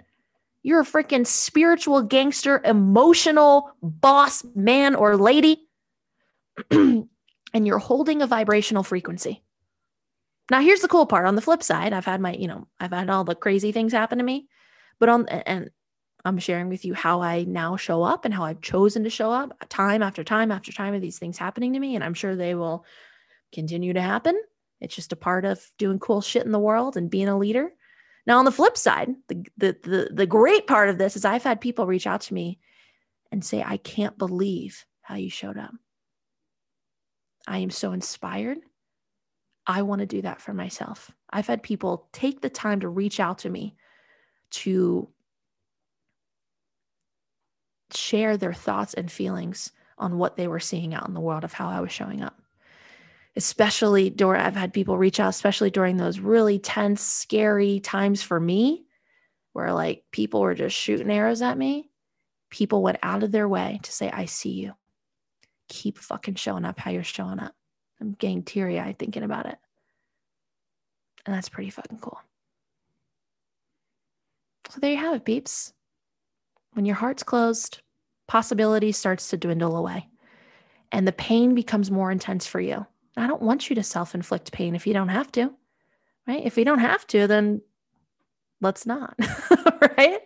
You're 0.62 0.81
a 0.81 0.87
freaking 0.87 1.27
spiritual 1.27 2.03
gangster, 2.03 2.61
emotional 2.64 3.70
boss 3.83 4.44
man 4.55 4.94
or 4.94 5.16
lady. 5.16 5.68
and 7.55 7.67
you're 7.67 7.79
holding 7.79 8.21
a 8.21 8.27
vibrational 8.27 8.83
frequency. 8.83 9.43
Now, 10.51 10.61
here's 10.61 10.81
the 10.81 10.88
cool 10.88 11.07
part. 11.07 11.27
On 11.27 11.37
the 11.37 11.40
flip 11.40 11.62
side, 11.62 11.95
I've 11.95 12.05
had 12.05 12.21
my, 12.21 12.35
you 12.35 12.49
know, 12.49 12.67
I've 12.79 12.93
had 12.93 13.09
all 13.09 13.25
the 13.25 13.35
crazy 13.35 13.73
things 13.73 13.93
happen 13.93 14.19
to 14.19 14.25
me, 14.25 14.49
but 14.99 15.09
on 15.09 15.27
and 15.27 15.71
I'm 16.25 16.38
sharing 16.38 16.69
with 16.69 16.85
you 16.85 16.95
how 16.95 17.23
I 17.23 17.45
now 17.45 17.77
show 17.77 18.03
up 18.03 18.25
and 18.25 18.35
how 18.35 18.45
I've 18.45 18.61
chosen 18.61 19.05
to 19.05 19.11
show 19.11 19.31
up 19.31 19.57
time 19.69 20.03
after 20.03 20.25
time 20.25 20.51
after 20.51 20.73
time 20.73 20.95
of 20.95 21.01
these 21.01 21.19
things 21.19 21.38
happening 21.38 21.75
to 21.75 21.79
me. 21.79 21.95
And 21.95 22.05
I'm 22.05 22.14
sure 22.14 22.35
they 22.35 22.55
will 22.55 22.85
continue 23.53 23.93
to 23.93 24.03
happen. 24.03 24.38
It's 24.81 24.95
just 24.95 25.12
a 25.12 25.17
part 25.17 25.45
of 25.45 25.64
doing 25.79 25.99
cool 25.99 26.21
shit 26.21 26.45
in 26.45 26.53
the 26.53 26.59
world 26.59 26.97
and 26.97 27.11
being 27.11 27.29
a 27.29 27.38
leader. 27.38 27.71
Now, 28.27 28.38
on 28.38 28.47
the 28.47 28.53
flip 28.53 28.77
side, 28.77 29.11
the, 29.29 29.45
the, 29.59 29.77
the, 29.83 30.11
the 30.12 30.27
great 30.27 30.67
part 30.67 30.88
of 30.88 30.97
this 30.97 31.14
is 31.14 31.27
I've 31.27 31.45
had 31.45 31.61
people 31.61 31.87
reach 31.87 32.07
out 32.07 32.23
to 32.23 32.35
me 32.35 32.59
and 33.31 33.45
say, 33.45 33.62
I 33.62 33.77
can't 33.77 34.17
believe 34.17 34.87
how 35.03 35.17
you 35.17 35.29
showed 35.29 35.59
up. 35.59 35.73
I 37.46 37.59
am 37.59 37.70
so 37.70 37.92
inspired. 37.92 38.59
I 39.66 39.83
want 39.83 40.00
to 40.00 40.07
do 40.07 40.22
that 40.22 40.40
for 40.40 40.52
myself. 40.52 41.11
I've 41.30 41.46
had 41.46 41.62
people 41.62 42.09
take 42.12 42.40
the 42.40 42.50
time 42.50 42.80
to 42.80 42.88
reach 42.88 43.20
out 43.20 43.38
to 43.38 43.50
me 43.50 43.76
to 44.50 45.09
share 47.92 48.37
their 48.37 48.52
thoughts 48.52 48.94
and 48.94 49.11
feelings 49.11 49.72
on 49.98 50.18
what 50.18 50.37
they 50.37 50.48
were 50.48 50.61
seeing 50.61 50.94
out 50.94 51.09
in 51.09 51.14
the 51.14 51.20
world 51.20 51.44
of 51.44 51.52
how 51.52 51.68
I 51.68 51.80
was 51.80 51.92
showing 51.92 52.22
up. 52.22 52.40
Especially 53.37 54.11
during, 54.11 54.40
I've 54.40 54.57
had 54.57 54.72
people 54.72 54.96
reach 54.96 55.18
out, 55.18 55.30
especially 55.30 55.70
during 55.70 55.96
those 55.96 56.20
really 56.20 56.59
tense, 56.59 57.02
scary 57.02 57.80
times 57.80 58.22
for 58.22 58.38
me, 58.38 58.87
where 59.52 59.72
like 59.72 60.04
people 60.12 60.40
were 60.40 60.54
just 60.54 60.76
shooting 60.76 61.11
arrows 61.11 61.42
at 61.42 61.59
me. 61.59 61.90
People 62.50 62.83
went 62.83 62.98
out 63.02 63.22
of 63.22 63.33
their 63.33 63.48
way 63.48 63.80
to 63.83 63.92
say, 63.92 64.11
I 64.11 64.26
see 64.26 64.50
you. 64.50 64.74
Keep 65.68 65.98
fucking 65.98 66.35
showing 66.35 66.64
up 66.64 66.79
how 66.79 66.90
you're 66.90 67.03
showing 67.03 67.38
up. 67.38 67.55
I'm 68.00 68.12
getting 68.12 68.42
teary 68.42 68.79
eyed 68.79 68.98
thinking 68.98 69.22
about 69.22 69.46
it. 69.46 69.57
And 71.27 71.35
that's 71.35 71.48
pretty 71.48 71.70
fucking 71.70 71.98
cool. 71.98 72.20
So 74.70 74.81
there 74.81 74.92
you 74.92 74.98
have 74.98 75.14
it, 75.14 75.24
peeps. 75.24 75.72
When 76.72 76.85
your 76.85 76.96
heart's 76.96 77.22
closed, 77.22 77.81
possibility 78.27 78.92
starts 78.92 79.29
to 79.31 79.37
dwindle 79.37 79.77
away 79.77 80.09
and 80.94 81.09
the 81.09 81.12
pain 81.12 81.55
becomes 81.55 81.90
more 81.90 82.12
intense 82.12 82.46
for 82.46 82.61
you. 82.61 82.87
I 83.16 83.27
don't 83.27 83.42
want 83.42 83.68
you 83.68 83.77
to 83.77 83.83
self 83.83 84.14
inflict 84.14 84.53
pain 84.53 84.77
if 84.77 84.87
you 84.87 84.94
don't 84.94 85.09
have 85.09 85.31
to, 85.33 85.53
right? 86.27 86.44
If 86.44 86.57
you 86.57 86.64
don't 86.64 86.79
have 86.79 87.07
to, 87.09 87.27
then 87.27 87.62
let's 88.61 88.87
not, 88.87 89.18
right? 89.98 90.20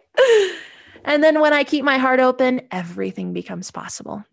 And 1.05 1.24
then 1.24 1.40
when 1.40 1.55
I 1.55 1.64
keep 1.64 1.85
my 1.85 1.96
heart 1.96 2.20
open, 2.20 2.61
everything 2.70 3.33
becomes 3.33 3.70
possible. 3.70 4.24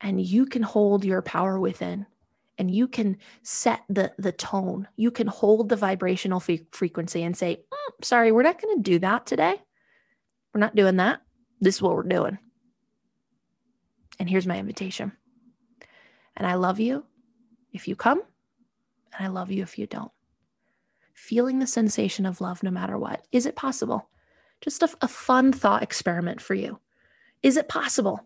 And 0.00 0.20
you 0.20 0.46
can 0.46 0.62
hold 0.62 1.04
your 1.04 1.22
power 1.22 1.58
within 1.58 2.06
and 2.58 2.70
you 2.70 2.88
can 2.88 3.16
set 3.42 3.82
the 3.88 4.12
the 4.18 4.32
tone. 4.32 4.88
You 4.96 5.10
can 5.10 5.26
hold 5.26 5.68
the 5.68 5.76
vibrational 5.76 6.42
f- 6.46 6.60
frequency 6.72 7.22
and 7.22 7.36
say, 7.36 7.56
mm, 7.72 8.04
"Sorry, 8.04 8.32
we're 8.32 8.42
not 8.42 8.60
going 8.60 8.76
to 8.76 8.82
do 8.82 8.98
that 9.00 9.26
today. 9.26 9.60
We're 10.52 10.60
not 10.60 10.74
doing 10.74 10.96
that. 10.96 11.20
This 11.60 11.76
is 11.76 11.82
what 11.82 11.94
we're 11.94 12.02
doing. 12.02 12.38
And 14.18 14.28
here's 14.28 14.46
my 14.46 14.58
invitation. 14.58 15.12
And 16.36 16.46
I 16.46 16.54
love 16.54 16.80
you 16.80 17.04
if 17.72 17.88
you 17.88 17.96
come, 17.96 18.22
and 19.12 19.26
I 19.26 19.28
love 19.28 19.50
you 19.50 19.62
if 19.62 19.78
you 19.78 19.86
don't. 19.86 20.10
Feeling 21.12 21.58
the 21.58 21.66
sensation 21.66 22.26
of 22.26 22.40
love 22.40 22.62
no 22.62 22.70
matter 22.70 22.98
what. 22.98 23.26
Is 23.32 23.46
it 23.46 23.56
possible? 23.56 24.08
Just 24.60 24.82
a, 24.82 24.88
a 25.02 25.08
fun 25.08 25.52
thought 25.52 25.82
experiment 25.82 26.40
for 26.40 26.54
you. 26.54 26.78
Is 27.42 27.56
it 27.56 27.68
possible? 27.68 28.20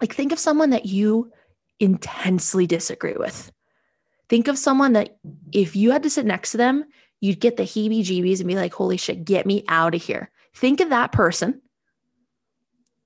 Like, 0.00 0.14
think 0.14 0.32
of 0.32 0.38
someone 0.38 0.70
that 0.70 0.86
you 0.86 1.32
intensely 1.80 2.66
disagree 2.66 3.16
with. 3.16 3.52
Think 4.28 4.48
of 4.48 4.58
someone 4.58 4.92
that 4.92 5.18
if 5.52 5.74
you 5.74 5.90
had 5.90 6.02
to 6.02 6.10
sit 6.10 6.26
next 6.26 6.52
to 6.52 6.56
them, 6.56 6.84
you'd 7.20 7.40
get 7.40 7.56
the 7.56 7.62
heebie 7.64 8.00
jeebies 8.00 8.38
and 8.38 8.48
be 8.48 8.56
like, 8.56 8.74
holy 8.74 8.96
shit, 8.96 9.24
get 9.24 9.46
me 9.46 9.64
out 9.68 9.94
of 9.94 10.02
here 10.02 10.30
think 10.58 10.80
of 10.80 10.90
that 10.90 11.12
person 11.12 11.62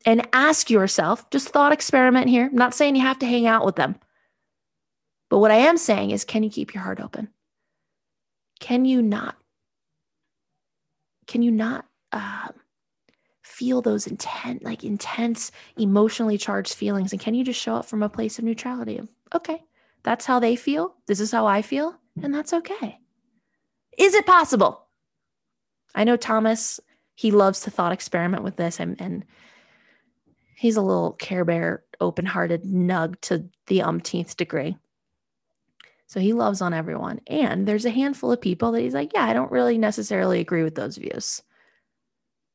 and 0.06 0.26
ask 0.32 0.70
yourself 0.70 1.28
just 1.30 1.48
thought 1.48 1.72
experiment 1.72 2.28
here. 2.28 2.46
I'm 2.46 2.56
not 2.56 2.74
saying 2.74 2.96
you 2.96 3.02
have 3.02 3.18
to 3.20 3.26
hang 3.26 3.46
out 3.46 3.64
with 3.64 3.76
them. 3.76 3.96
But 5.28 5.38
what 5.38 5.50
I 5.50 5.56
am 5.56 5.76
saying 5.76 6.10
is, 6.10 6.24
can 6.24 6.42
you 6.42 6.50
keep 6.50 6.74
your 6.74 6.82
heart 6.82 7.00
open? 7.00 7.28
Can 8.60 8.84
you 8.84 9.00
not? 9.00 9.36
Can 11.26 11.42
you 11.42 11.50
not 11.50 11.86
um, 12.10 12.52
feel 13.52 13.82
those 13.82 14.06
intent, 14.06 14.64
like 14.64 14.82
intense, 14.82 15.52
emotionally 15.76 16.38
charged 16.38 16.74
feelings? 16.74 17.12
And 17.12 17.20
can 17.20 17.34
you 17.34 17.44
just 17.44 17.60
show 17.60 17.76
up 17.76 17.84
from 17.84 18.02
a 18.02 18.08
place 18.08 18.38
of 18.38 18.44
neutrality? 18.44 19.00
Okay, 19.34 19.62
that's 20.02 20.24
how 20.24 20.40
they 20.40 20.56
feel. 20.56 20.94
This 21.06 21.20
is 21.20 21.30
how 21.30 21.46
I 21.46 21.62
feel. 21.62 21.94
And 22.22 22.34
that's 22.34 22.52
okay. 22.52 22.98
Is 23.98 24.14
it 24.14 24.26
possible? 24.26 24.86
I 25.94 26.04
know 26.04 26.16
Thomas, 26.16 26.80
he 27.14 27.30
loves 27.30 27.60
to 27.60 27.70
thought 27.70 27.92
experiment 27.92 28.42
with 28.42 28.56
this. 28.56 28.80
And, 28.80 29.00
and 29.00 29.24
he's 30.56 30.76
a 30.76 30.82
little 30.82 31.12
care 31.12 31.44
bear, 31.44 31.84
open 32.00 32.24
hearted 32.24 32.64
nug 32.64 33.20
to 33.22 33.44
the 33.66 33.82
umpteenth 33.82 34.36
degree. 34.36 34.76
So 36.06 36.20
he 36.20 36.32
loves 36.32 36.60
on 36.60 36.74
everyone. 36.74 37.20
And 37.26 37.66
there's 37.66 37.84
a 37.84 37.90
handful 37.90 38.32
of 38.32 38.40
people 38.40 38.72
that 38.72 38.80
he's 38.80 38.94
like, 38.94 39.12
yeah, 39.14 39.24
I 39.24 39.32
don't 39.32 39.52
really 39.52 39.78
necessarily 39.78 40.40
agree 40.40 40.62
with 40.62 40.74
those 40.74 40.96
views. 40.96 41.42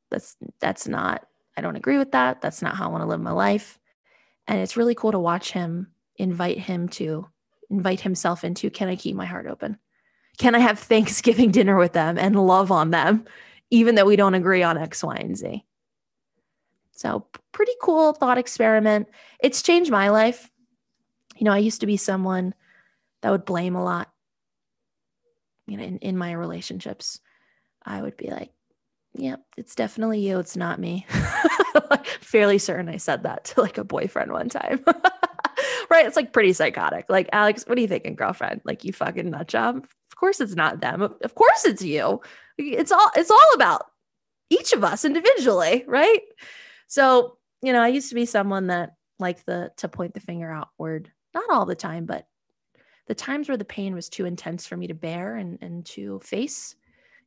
That's 0.09 0.37
that's 0.59 0.87
not 0.87 1.27
I 1.55 1.61
don't 1.61 1.75
agree 1.75 1.97
with 1.97 2.11
that. 2.11 2.41
That's 2.41 2.61
not 2.61 2.75
how 2.75 2.85
I 2.85 2.91
want 2.91 3.01
to 3.01 3.07
live 3.07 3.19
my 3.19 3.31
life. 3.31 3.79
And 4.47 4.59
it's 4.59 4.77
really 4.77 4.95
cool 4.95 5.11
to 5.11 5.19
watch 5.19 5.51
him 5.51 5.87
invite 6.17 6.57
him 6.57 6.89
to 6.89 7.27
invite 7.69 8.01
himself 8.01 8.43
into 8.43 8.69
can 8.69 8.87
I 8.87 8.95
keep 8.95 9.15
my 9.15 9.25
heart 9.25 9.47
open? 9.47 9.77
Can 10.37 10.55
I 10.55 10.59
have 10.59 10.79
Thanksgiving 10.79 11.51
dinner 11.51 11.77
with 11.77 11.93
them 11.93 12.17
and 12.17 12.35
love 12.35 12.71
on 12.71 12.91
them 12.91 13.25
even 13.69 13.95
though 13.95 14.05
we 14.05 14.15
don't 14.15 14.33
agree 14.33 14.63
on 14.63 14.77
X, 14.77 15.03
Y, 15.03 15.15
and 15.15 15.37
Z? 15.37 15.65
So, 16.91 17.27
pretty 17.51 17.73
cool 17.81 18.13
thought 18.13 18.37
experiment. 18.37 19.07
It's 19.39 19.61
changed 19.61 19.91
my 19.91 20.09
life. 20.09 20.49
You 21.35 21.45
know, 21.45 21.51
I 21.51 21.59
used 21.59 21.81
to 21.81 21.87
be 21.87 21.97
someone 21.97 22.55
that 23.21 23.29
would 23.29 23.45
blame 23.45 23.75
a 23.75 23.83
lot. 23.83 24.09
You 25.67 25.77
know, 25.77 25.83
in, 25.83 25.97
in 25.99 26.17
my 26.17 26.31
relationships, 26.31 27.19
I 27.85 28.01
would 28.01 28.17
be 28.17 28.31
like, 28.31 28.51
yep, 29.17 29.41
it's 29.57 29.75
definitely 29.75 30.19
you. 30.19 30.39
It's 30.39 30.57
not 30.57 30.79
me. 30.79 31.05
Fairly 32.21 32.57
certain 32.57 32.89
I 32.89 32.97
said 32.97 33.23
that 33.23 33.45
to 33.45 33.61
like 33.61 33.77
a 33.77 33.83
boyfriend 33.83 34.31
one 34.31 34.49
time. 34.49 34.83
right? 35.89 36.05
It's 36.05 36.15
like 36.15 36.33
pretty 36.33 36.53
psychotic. 36.53 37.05
Like, 37.09 37.29
Alex, 37.31 37.63
what 37.65 37.77
are 37.77 37.81
you 37.81 37.87
thinking, 37.87 38.15
girlfriend? 38.15 38.61
Like, 38.63 38.83
you 38.83 38.93
fucking 38.93 39.29
nut 39.29 39.47
job? 39.47 39.77
Of 39.77 40.15
course 40.15 40.39
it's 40.39 40.55
not 40.55 40.81
them. 40.81 41.01
Of 41.01 41.35
course 41.35 41.65
it's 41.65 41.83
you. 41.83 42.21
It's 42.57 42.91
all 42.91 43.11
it's 43.15 43.31
all 43.31 43.53
about 43.53 43.85
each 44.49 44.73
of 44.73 44.83
us 44.83 45.05
individually, 45.05 45.83
right? 45.87 46.21
So, 46.87 47.37
you 47.61 47.73
know, 47.73 47.81
I 47.81 47.89
used 47.89 48.09
to 48.09 48.15
be 48.15 48.25
someone 48.25 48.67
that 48.67 48.93
liked 49.19 49.45
the 49.45 49.71
to 49.77 49.87
point 49.87 50.13
the 50.13 50.19
finger 50.19 50.51
outward, 50.51 51.11
not 51.33 51.49
all 51.49 51.65
the 51.65 51.75
time, 51.75 52.05
but 52.05 52.27
the 53.07 53.15
times 53.15 53.47
where 53.47 53.57
the 53.57 53.65
pain 53.65 53.93
was 53.93 54.09
too 54.09 54.25
intense 54.25 54.65
for 54.65 54.75
me 54.75 54.87
to 54.87 54.93
bear 54.93 55.35
and, 55.35 55.57
and 55.61 55.85
to 55.85 56.19
face, 56.19 56.75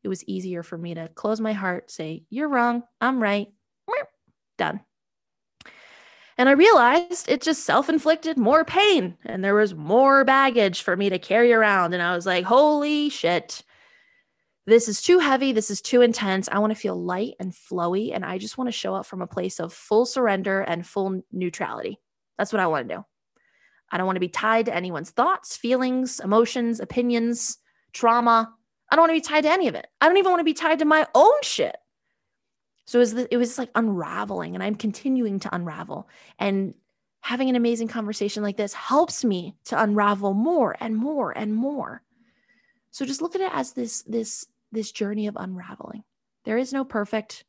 it 0.02 0.08
was 0.08 0.24
easier 0.24 0.62
for 0.62 0.78
me 0.78 0.94
to 0.94 1.08
close 1.14 1.40
my 1.40 1.52
heart, 1.52 1.90
say, 1.90 2.24
You're 2.30 2.48
wrong, 2.48 2.82
I'm 3.00 3.22
right, 3.22 3.48
done. 4.58 4.80
And 6.38 6.48
I 6.48 6.52
realized 6.52 7.28
it 7.28 7.42
just 7.42 7.64
self 7.64 7.88
inflicted 7.88 8.38
more 8.38 8.64
pain 8.64 9.18
and 9.26 9.44
there 9.44 9.54
was 9.54 9.74
more 9.74 10.24
baggage 10.24 10.82
for 10.82 10.96
me 10.96 11.10
to 11.10 11.18
carry 11.18 11.52
around. 11.52 11.92
And 11.92 12.02
I 12.02 12.14
was 12.14 12.24
like, 12.24 12.44
Holy 12.44 13.10
shit, 13.10 13.62
this 14.66 14.88
is 14.88 15.02
too 15.02 15.18
heavy. 15.18 15.52
This 15.52 15.70
is 15.70 15.82
too 15.82 16.00
intense. 16.00 16.48
I 16.50 16.58
want 16.60 16.72
to 16.72 16.78
feel 16.78 16.96
light 16.96 17.34
and 17.40 17.52
flowy. 17.52 18.14
And 18.14 18.24
I 18.24 18.38
just 18.38 18.56
want 18.56 18.68
to 18.68 18.72
show 18.72 18.94
up 18.94 19.04
from 19.04 19.20
a 19.20 19.26
place 19.26 19.60
of 19.60 19.72
full 19.72 20.06
surrender 20.06 20.60
and 20.60 20.86
full 20.86 21.22
neutrality. 21.32 21.98
That's 22.38 22.52
what 22.52 22.60
I 22.60 22.68
want 22.68 22.88
to 22.88 22.94
do. 22.96 23.04
I 23.90 23.98
don't 23.98 24.06
want 24.06 24.16
to 24.16 24.20
be 24.20 24.28
tied 24.28 24.66
to 24.66 24.74
anyone's 24.74 25.10
thoughts, 25.10 25.56
feelings, 25.56 26.20
emotions, 26.20 26.80
opinions, 26.80 27.58
trauma. 27.92 28.54
I 28.90 28.96
don't 28.96 29.02
want 29.02 29.10
to 29.10 29.20
be 29.20 29.34
tied 29.34 29.42
to 29.42 29.50
any 29.50 29.68
of 29.68 29.74
it. 29.74 29.86
I 30.00 30.08
don't 30.08 30.16
even 30.16 30.30
want 30.30 30.40
to 30.40 30.44
be 30.44 30.54
tied 30.54 30.80
to 30.80 30.84
my 30.84 31.06
own 31.14 31.42
shit. 31.42 31.76
So 32.86 32.98
it 32.98 33.00
was, 33.00 33.12
it 33.12 33.36
was 33.36 33.58
like 33.58 33.70
unraveling, 33.76 34.54
and 34.54 34.64
I'm 34.64 34.74
continuing 34.74 35.38
to 35.40 35.54
unravel. 35.54 36.08
And 36.38 36.74
having 37.20 37.48
an 37.48 37.56
amazing 37.56 37.88
conversation 37.88 38.42
like 38.42 38.56
this 38.56 38.72
helps 38.72 39.24
me 39.24 39.54
to 39.64 39.80
unravel 39.80 40.34
more 40.34 40.76
and 40.80 40.96
more 40.96 41.36
and 41.36 41.54
more. 41.54 42.02
So 42.90 43.04
just 43.04 43.22
look 43.22 43.34
at 43.34 43.40
it 43.40 43.52
as 43.54 43.72
this 43.72 44.02
this 44.02 44.46
this 44.72 44.90
journey 44.90 45.26
of 45.28 45.36
unraveling. 45.36 46.02
There 46.44 46.58
is 46.58 46.72
no 46.72 46.84
perfect. 46.84 47.44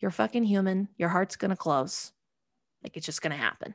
You're 0.00 0.10
fucking 0.10 0.44
human. 0.44 0.88
Your 0.98 1.08
heart's 1.08 1.36
going 1.36 1.50
to 1.50 1.56
close. 1.56 2.12
Like 2.82 2.96
it's 2.96 3.06
just 3.06 3.22
going 3.22 3.32
to 3.32 3.36
happen. 3.36 3.74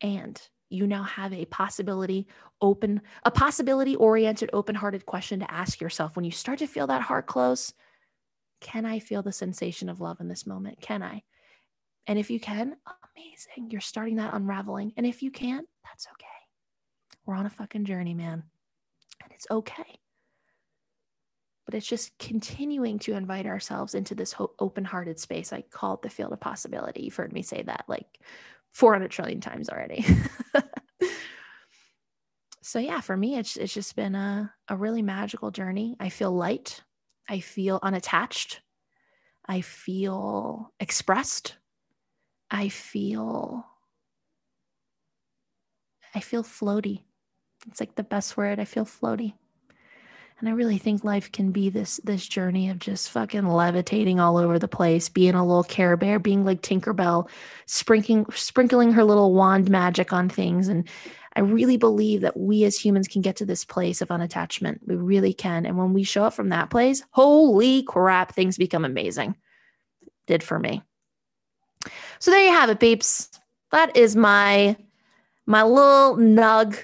And 0.00 0.40
you 0.70 0.86
now 0.86 1.02
have 1.02 1.32
a 1.32 1.44
possibility 1.46 2.26
open, 2.60 3.02
a 3.24 3.30
possibility 3.30 3.96
oriented, 3.96 4.50
open 4.52 4.74
hearted 4.74 5.04
question 5.04 5.40
to 5.40 5.50
ask 5.50 5.80
yourself 5.80 6.16
when 6.16 6.24
you 6.24 6.30
start 6.30 6.60
to 6.60 6.66
feel 6.66 6.86
that 6.86 7.02
heart 7.02 7.26
close. 7.26 7.72
Can 8.60 8.86
I 8.86 8.98
feel 8.98 9.22
the 9.22 9.32
sensation 9.32 9.88
of 9.88 10.00
love 10.00 10.20
in 10.20 10.28
this 10.28 10.46
moment? 10.46 10.80
Can 10.80 11.02
I? 11.02 11.22
And 12.06 12.18
if 12.18 12.30
you 12.30 12.40
can, 12.40 12.76
amazing. 13.16 13.70
You're 13.70 13.80
starting 13.80 14.16
that 14.16 14.34
unraveling. 14.34 14.92
And 14.96 15.06
if 15.06 15.22
you 15.22 15.30
can't, 15.30 15.66
that's 15.84 16.06
okay. 16.12 16.26
We're 17.26 17.34
on 17.34 17.46
a 17.46 17.50
fucking 17.50 17.84
journey, 17.84 18.14
man. 18.14 18.42
And 19.22 19.32
it's 19.32 19.46
okay 19.50 20.00
but 21.70 21.76
it's 21.76 21.86
just 21.86 22.18
continuing 22.18 22.98
to 22.98 23.14
invite 23.14 23.46
ourselves 23.46 23.94
into 23.94 24.12
this 24.12 24.32
ho- 24.32 24.52
open-hearted 24.58 25.20
space. 25.20 25.52
I 25.52 25.60
call 25.60 25.94
it 25.94 26.02
the 26.02 26.10
field 26.10 26.32
of 26.32 26.40
possibility. 26.40 27.02
You've 27.02 27.14
heard 27.14 27.32
me 27.32 27.42
say 27.42 27.62
that 27.62 27.84
like 27.86 28.18
400 28.72 29.10
trillion 29.10 29.40
times 29.40 29.68
already. 29.68 30.04
so 32.62 32.78
yeah, 32.78 33.00
for 33.00 33.16
me, 33.16 33.36
it's 33.36 33.56
it's 33.56 33.74
just 33.74 33.96
been 33.96 34.14
a 34.14 34.52
a 34.68 34.76
really 34.76 35.02
magical 35.02 35.50
journey. 35.50 35.96
I 36.00 36.08
feel 36.08 36.32
light. 36.32 36.82
I 37.28 37.40
feel 37.40 37.78
unattached. 37.82 38.60
I 39.46 39.62
feel 39.62 40.72
expressed. 40.80 41.56
I 42.50 42.68
feel 42.68 43.64
I 46.14 46.20
feel 46.20 46.42
floaty. 46.42 47.04
It's 47.66 47.80
like 47.80 47.94
the 47.94 48.02
best 48.02 48.36
word. 48.36 48.58
I 48.58 48.64
feel 48.64 48.84
floaty. 48.84 49.34
And 50.40 50.48
I 50.48 50.52
really 50.52 50.78
think 50.78 51.04
life 51.04 51.30
can 51.30 51.52
be 51.52 51.68
this 51.68 52.00
this 52.02 52.26
journey 52.26 52.70
of 52.70 52.78
just 52.78 53.10
fucking 53.10 53.46
levitating 53.46 54.18
all 54.18 54.38
over 54.38 54.58
the 54.58 54.68
place, 54.68 55.08
being 55.08 55.34
a 55.34 55.46
little 55.46 55.64
care 55.64 55.96
bear, 55.98 56.18
being 56.18 56.44
like 56.46 56.62
Tinkerbell, 56.62 57.28
sprinkling 57.66 58.24
sprinkling 58.34 58.92
her 58.92 59.04
little 59.04 59.34
wand 59.34 59.70
magic 59.70 60.14
on 60.14 60.30
things. 60.30 60.68
And 60.68 60.88
I 61.36 61.40
really 61.40 61.76
believe 61.76 62.22
that 62.22 62.38
we 62.38 62.64
as 62.64 62.78
humans 62.78 63.06
can 63.06 63.20
get 63.20 63.36
to 63.36 63.44
this 63.44 63.64
place 63.66 64.00
of 64.00 64.08
unattachment. 64.08 64.78
We 64.86 64.96
really 64.96 65.34
can. 65.34 65.66
And 65.66 65.76
when 65.76 65.92
we 65.92 66.02
show 66.04 66.24
up 66.24 66.34
from 66.34 66.48
that 66.48 66.70
place, 66.70 67.02
holy 67.10 67.82
crap, 67.82 68.34
things 68.34 68.56
become 68.56 68.84
amazing. 68.84 69.36
Did 70.26 70.42
for 70.42 70.58
me. 70.58 70.82
So 72.18 72.30
there 72.30 72.44
you 72.44 72.50
have 72.50 72.70
it, 72.70 72.80
peeps. 72.80 73.28
That 73.72 73.94
is 73.94 74.16
my 74.16 74.76
my 75.44 75.62
little 75.64 76.16
nug 76.16 76.78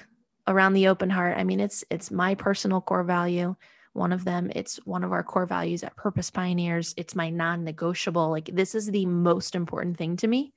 around 0.47 0.73
the 0.73 0.87
open 0.87 1.09
heart. 1.09 1.37
I 1.37 1.43
mean 1.43 1.59
it's 1.59 1.83
it's 1.89 2.11
my 2.11 2.35
personal 2.35 2.81
core 2.81 3.03
value 3.03 3.55
one 3.97 4.13
of 4.13 4.23
them. 4.23 4.51
It's 4.55 4.77
one 4.85 5.03
of 5.03 5.11
our 5.11 5.23
core 5.23 5.47
values 5.47 5.83
at 5.83 5.95
purpose 5.95 6.29
pioneers. 6.29 6.93
It's 6.97 7.15
my 7.15 7.31
non-negotiable. 7.31 8.29
Like 8.29 8.49
this 8.53 8.75
is 8.75 8.85
the 8.85 9.07
most 9.07 9.55
important 9.55 9.97
thing 9.97 10.15
to 10.17 10.27
me 10.27 10.53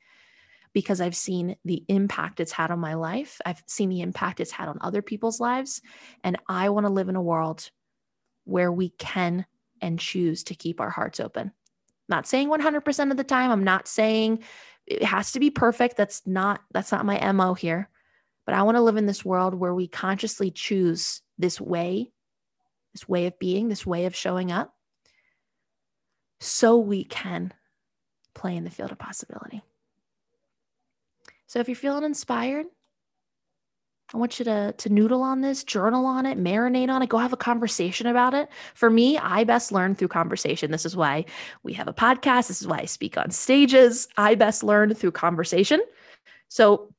because 0.73 1.01
i've 1.01 1.17
seen 1.17 1.57
the 1.65 1.85
impact 1.89 2.39
it's 2.39 2.53
had 2.53 2.71
on 2.71 2.79
my 2.79 2.95
life. 2.95 3.41
I've 3.45 3.63
seen 3.67 3.89
the 3.89 4.03
impact 4.03 4.39
it's 4.39 4.53
had 4.53 4.69
on 4.69 4.79
other 4.81 5.03
people's 5.03 5.41
lives. 5.41 5.81
And 6.23 6.39
i 6.49 6.69
want 6.69 6.87
to 6.87 6.93
live 6.93 7.09
in 7.09 7.17
a 7.17 7.23
world 7.23 7.71
where 8.45 8.71
we 8.71 8.91
can 8.91 9.47
and 9.81 9.99
choose 9.99 10.45
to 10.45 10.55
keep 10.55 10.81
our 10.81 10.91
hearts 10.91 11.19
open. 11.19 11.53
Not 12.09 12.27
saying 12.27 12.51
100% 12.51 13.11
of 13.11 13.17
the 13.17 13.25
time. 13.25 13.51
I'm 13.51 13.65
not 13.65 13.89
saying 13.89 14.45
it 14.87 15.03
has 15.03 15.33
to 15.33 15.41
be 15.41 15.51
perfect. 15.51 15.97
That's 15.97 16.25
not 16.27 16.61
that's 16.73 16.93
not 16.93 17.07
my 17.07 17.33
mo 17.33 17.55
here 17.55 17.89
but 18.51 18.57
I 18.57 18.65
want 18.65 18.77
to 18.79 18.83
live 18.83 18.97
in 18.97 19.07
this 19.07 19.25
world 19.25 19.55
where 19.55 19.73
we 19.73 19.87
consciously 19.87 20.51
choose 20.51 21.23
this 21.39 21.61
way, 21.61 22.11
this 22.93 23.09
way 23.09 23.27
of 23.27 23.39
being, 23.39 23.69
this 23.69 23.87
way 23.87 24.07
of 24.07 24.17
showing 24.17 24.51
up, 24.51 24.75
so 26.41 26.77
we 26.77 27.05
can 27.05 27.55
play 28.35 28.57
in 28.57 28.65
the 28.65 28.71
field 28.71 28.91
of 28.91 28.99
possibility. 28.99 29.63
So 31.47 31.61
if 31.61 31.69
you're 31.69 31.77
feeling 31.77 32.03
inspired, 32.03 32.67
I 34.13 34.17
want 34.17 34.41
you 34.41 34.45
to, 34.47 34.75
to 34.77 34.89
noodle 34.89 35.23
on 35.23 35.43
this, 35.43 35.63
journal 35.63 36.05
on 36.05 36.27
it, 36.27 36.37
marinate 36.37 36.91
on 36.91 37.03
it, 37.03 37.09
go 37.09 37.19
have 37.19 37.33
a 37.33 37.37
conversation 37.37 38.09
about 38.09 38.35
it. 38.35 38.49
For 38.75 38.91
me, 38.91 39.17
I 39.17 39.45
best 39.45 39.71
learn 39.71 39.95
through 39.95 40.09
conversation. 40.09 40.73
This 40.73 40.85
is 40.85 40.97
why 40.97 41.25
we 41.63 41.73
have 41.75 41.87
a 41.87 41.93
podcast. 41.93 42.49
This 42.49 42.61
is 42.61 42.67
why 42.67 42.81
I 42.81 42.87
speak 42.87 43.17
on 43.17 43.31
stages. 43.31 44.09
I 44.17 44.35
best 44.35 44.65
learn 44.65 44.93
through 44.93 45.13
conversation. 45.13 45.81
So 46.49 46.93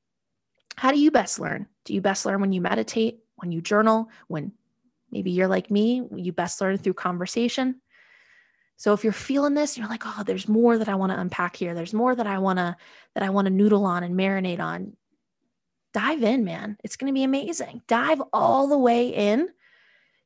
how 0.82 0.92
do 0.92 0.98
you 0.98 1.12
best 1.12 1.40
learn? 1.40 1.68
Do 1.86 1.94
you 1.94 2.02
best 2.02 2.26
learn 2.26 2.42
when 2.42 2.54
you 2.54 2.60
meditate, 2.60 3.20
when 3.36 3.52
you 3.52 3.62
journal, 3.62 4.10
when 4.30 4.52
maybe 5.12 5.30
you're 5.30 5.48
like 5.48 5.70
me, 5.70 6.02
you 6.16 6.32
best 6.32 6.60
learn 6.60 6.80
through 6.80 6.96
conversation? 6.96 7.80
So 8.78 8.92
if 8.94 9.04
you're 9.04 9.14
feeling 9.14 9.54
this, 9.54 9.78
you're 9.78 9.88
like, 9.88 10.02
oh, 10.08 10.24
there's 10.26 10.48
more 10.48 10.80
that 10.80 10.90
I 10.90 10.96
want 10.96 11.12
to 11.12 11.20
unpack 11.20 11.56
here. 11.56 11.76
There's 11.76 11.94
more 11.94 12.16
that 12.16 12.26
I 12.26 12.40
want 12.40 12.58
to 12.58 12.76
that 13.14 13.24
I 13.24 13.30
want 13.30 13.46
to 13.46 13.52
noodle 13.52 13.86
on 13.86 14.04
and 14.04 14.16
marinate 14.16 14.60
on. 14.60 14.98
Dive 15.94 16.24
in, 16.24 16.44
man. 16.46 16.80
It's 16.84 16.96
going 16.96 17.14
to 17.14 17.16
be 17.16 17.26
amazing. 17.26 17.84
Dive 17.88 18.24
all 18.34 18.66
the 18.66 18.80
way 18.80 19.10
in 19.10 19.50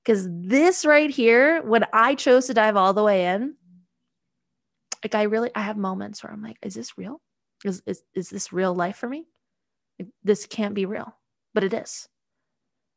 cuz 0.06 0.26
this 0.30 0.86
right 0.86 1.10
here, 1.10 1.64
when 1.64 1.84
I 1.92 2.16
chose 2.16 2.48
to 2.48 2.54
dive 2.54 2.78
all 2.78 2.94
the 2.94 3.04
way 3.04 3.26
in, 3.26 3.58
like 5.04 5.16
I 5.16 5.24
really 5.24 5.52
I 5.54 5.64
have 5.64 5.76
moments 5.76 6.24
where 6.24 6.32
I'm 6.32 6.42
like, 6.42 6.60
is 6.62 6.76
this 6.76 6.98
real? 6.98 7.20
Is 7.66 7.84
is 7.86 8.04
is 8.14 8.30
this 8.30 8.54
real 8.54 8.74
life 8.74 8.96
for 8.96 9.10
me? 9.10 9.26
This 10.24 10.46
can't 10.46 10.76
be 10.76 10.86
real, 10.86 11.16
but 11.54 11.64
it 11.64 11.74
is 11.74 12.08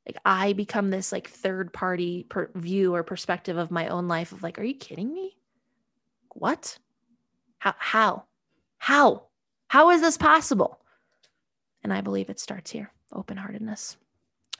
like 0.08 0.18
I 0.24 0.54
become 0.54 0.90
this 0.90 1.12
like 1.12 1.28
third 1.28 1.72
party 1.72 2.24
per- 2.28 2.50
view 2.54 2.94
or 2.94 3.02
perspective 3.02 3.58
of 3.58 3.70
my 3.70 3.88
own 3.88 4.08
life 4.08 4.32
of 4.32 4.42
like, 4.42 4.58
are 4.58 4.64
you 4.64 4.74
kidding 4.74 5.12
me? 5.12 5.36
What? 6.32 6.78
How? 7.58 7.74
How? 7.78 8.24
How? 8.78 9.24
How 9.68 9.90
is 9.90 10.00
this 10.00 10.16
possible? 10.16 10.80
And 11.84 11.92
I 11.92 12.00
believe 12.00 12.30
it 12.30 12.40
starts 12.40 12.70
here 12.70 12.90
open 13.12 13.36
heartedness. 13.36 13.96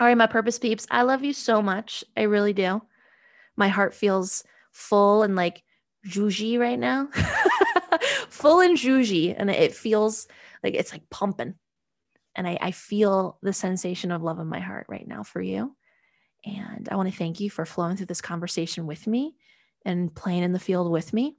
All 0.01 0.07
right, 0.07 0.17
my 0.17 0.27
purpose 0.27 0.59
peeps, 0.59 0.87
I 0.91 1.03
love 1.03 1.25
you 1.25 1.33
so 1.33 1.61
much. 1.61 2.05
I 2.17 2.23
really 2.23 2.53
do. 2.53 2.83
My 3.57 3.69
heart 3.69 3.95
feels 3.95 4.45
full 4.71 5.23
and 5.23 5.35
like 5.35 5.63
juji 6.07 6.59
right 6.59 6.79
now, 6.79 7.09
full 8.29 8.61
and 8.61 8.77
juji. 8.77 9.35
And 9.37 9.51
it 9.51 9.75
feels 9.75 10.29
like 10.63 10.75
it's 10.75 10.93
like 10.93 11.09
pumping. 11.11 11.55
And 12.39 12.49
I, 12.49 12.57
I 12.61 12.71
feel 12.71 13.37
the 13.43 13.53
sensation 13.53 14.11
of 14.11 14.23
love 14.23 14.39
in 14.39 14.47
my 14.47 14.61
heart 14.61 14.87
right 14.89 15.07
now 15.07 15.23
for 15.23 15.43
you. 15.43 15.77
And 16.47 16.89
I 16.91 16.97
want 16.97 17.11
to 17.11 17.17
thank 17.17 17.41
you 17.41 17.51
for 17.51 17.67
flowing 17.67 17.97
through 17.97 18.07
this 18.07 18.23
conversation 18.23 18.87
with 18.87 19.07
me 19.07 19.35
and 19.85 20.15
playing 20.15 20.45
in 20.45 20.53
the 20.53 20.59
field 20.59 20.91
with 20.91 21.13
me 21.13 21.37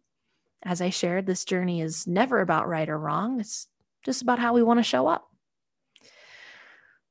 as 0.63 0.81
I 0.81 0.89
shared, 0.89 1.25
this 1.25 1.45
journey 1.45 1.81
is 1.81 2.05
never 2.05 2.41
about 2.41 2.67
right 2.67 2.89
or 2.89 2.97
wrong. 2.97 3.39
It's 3.39 3.67
just 4.03 4.21
about 4.21 4.39
how 4.39 4.53
we 4.53 4.63
want 4.63 4.79
to 4.79 4.83
show 4.83 5.07
up. 5.07 5.27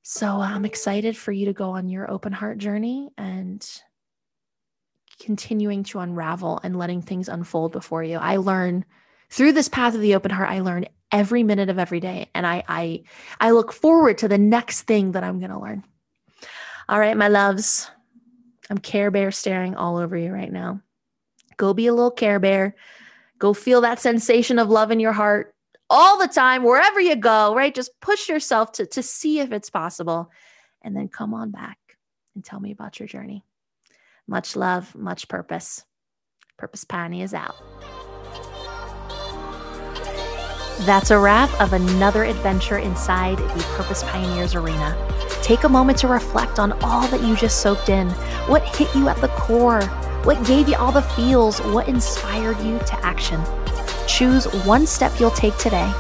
So 0.03 0.27
I'm 0.27 0.65
excited 0.65 1.17
for 1.17 1.33
you 1.33 1.47
to 1.47 1.53
go 1.53 1.71
on 1.71 1.89
your 1.89 2.11
open 2.11 2.33
heart 2.33 2.59
journey 2.59 3.11
and 3.19 3.67
continuing 5.21 5.83
to 5.85 5.99
unravel 5.99 6.61
and 6.63 6.79
letting 6.79 7.03
things 7.03 7.29
unfold 7.29 7.73
before 7.73 8.03
you. 8.03 8.17
I 8.17 8.37
learn 8.37 8.85
through 9.31 9.53
this 9.53 9.69
path 9.69 9.95
of 9.95 10.01
the 10.01 10.15
open 10.15 10.31
heart, 10.31 10.51
I 10.51 10.61
learn 10.61 10.87
every 11.11 11.43
minute 11.43 11.69
of 11.69 11.79
every 11.79 12.01
day. 12.01 12.31
And 12.35 12.47
I 12.47 12.65
I 12.69 13.03
I 13.41 13.51
look 13.51 13.73
forward 13.73 14.19
to 14.19 14.29
the 14.29 14.39
next 14.39 14.83
thing 14.83 15.13
that 15.13 15.25
I'm 15.25 15.41
gonna 15.41 15.61
learn. 15.61 15.85
All 16.89 16.99
right, 16.99 17.17
my 17.17 17.29
loves. 17.29 17.91
I'm 18.71 18.79
Care 18.79 19.11
Bear 19.11 19.31
staring 19.31 19.75
all 19.75 19.97
over 19.97 20.17
you 20.17 20.33
right 20.33 20.53
now. 20.53 20.81
Go 21.57 21.75
be 21.75 21.87
a 21.87 21.95
little 21.95 22.11
Care 22.11 22.39
Bear. 22.39 22.77
Go 23.39 23.55
feel 23.55 23.83
that 23.83 24.01
sensation 24.01 24.59
of 24.59 24.69
love 24.69 24.91
in 24.91 25.01
your 25.01 25.13
heart 25.13 25.55
all 25.91 26.19
the 26.19 26.29
time, 26.29 26.63
wherever 26.65 27.01
you 27.01 27.17
go, 27.17 27.55
right? 27.55 27.75
Just 27.75 27.99
push 28.01 28.29
yourself 28.29 28.73
to, 28.73 28.87
to 28.87 29.03
see 29.03 29.41
if 29.41 29.53
it's 29.53 29.71
possible. 29.71 30.31
And 30.83 30.97
then 30.97 31.09
come 31.09 31.35
on 31.35 31.51
back 31.51 31.79
and 32.35 32.45
tell 32.45 32.61
me 32.61 32.73
about 32.73 33.01
your 33.01 33.09
journey. 33.09 33.45
Much 34.27 34.55
love, 34.57 34.95
much 34.95 35.29
purpose. 35.29 35.85
Purpose 36.57 36.85
Pioneer 36.85 37.25
is 37.25 37.35
out. 37.35 37.57
That's 40.87 41.11
a 41.11 41.19
wrap 41.19 41.51
of 41.61 41.73
another 41.73 42.25
adventure 42.25 42.79
inside 42.79 43.39
the 43.39 43.65
Purpose 43.77 44.05
Pioneers 44.05 44.55
arena. 44.55 44.97
Take 45.43 45.65
a 45.65 45.69
moment 45.69 45.99
to 45.99 46.09
reflect 46.09 46.59
on 46.59 46.73
all 46.85 47.07
that 47.09 47.21
you 47.23 47.35
just 47.37 47.61
soaked 47.61 47.89
in. 47.89 48.09
What 48.47 48.63
hit 48.77 48.95
you 48.95 49.09
at 49.09 49.21
the 49.21 49.29
core? 49.29 49.83
What 50.23 50.45
gave 50.47 50.69
you 50.69 50.77
all 50.77 50.93
the 50.93 51.03
feels? 51.03 51.59
What 51.61 51.89
inspired 51.89 52.59
you 52.61 52.79
to 52.79 53.05
action? 53.05 53.43
Choose 54.07 54.45
one 54.65 54.87
step 54.87 55.13
you'll 55.19 55.33
take 55.33 55.57
today 55.59 55.93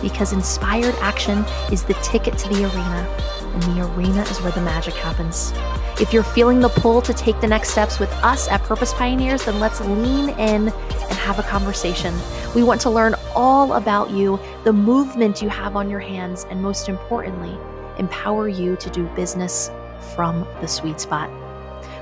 because 0.00 0.32
inspired 0.32 0.94
action 1.00 1.44
is 1.72 1.82
the 1.82 1.94
ticket 1.94 2.38
to 2.38 2.48
the 2.48 2.64
arena, 2.64 3.29
and 3.52 3.62
the 3.62 3.86
arena 3.94 4.22
is 4.22 4.40
where 4.40 4.52
the 4.52 4.60
magic 4.60 4.94
happens. 4.94 5.52
If 6.00 6.12
you're 6.12 6.22
feeling 6.22 6.60
the 6.60 6.68
pull 6.68 7.02
to 7.02 7.12
take 7.12 7.40
the 7.40 7.46
next 7.46 7.70
steps 7.70 7.98
with 7.98 8.10
us 8.24 8.48
at 8.48 8.62
Purpose 8.62 8.94
Pioneers, 8.94 9.44
then 9.44 9.60
let's 9.60 9.80
lean 9.80 10.30
in 10.30 10.68
and 10.68 11.18
have 11.18 11.38
a 11.38 11.42
conversation. 11.42 12.14
We 12.54 12.62
want 12.62 12.80
to 12.82 12.90
learn 12.90 13.14
all 13.34 13.74
about 13.74 14.10
you, 14.10 14.40
the 14.64 14.72
movement 14.72 15.42
you 15.42 15.48
have 15.48 15.76
on 15.76 15.90
your 15.90 16.00
hands, 16.00 16.46
and 16.50 16.62
most 16.62 16.88
importantly, 16.88 17.56
empower 17.98 18.48
you 18.48 18.76
to 18.76 18.90
do 18.90 19.04
business 19.14 19.70
from 20.14 20.46
the 20.60 20.66
sweet 20.66 21.00
spot. 21.00 21.30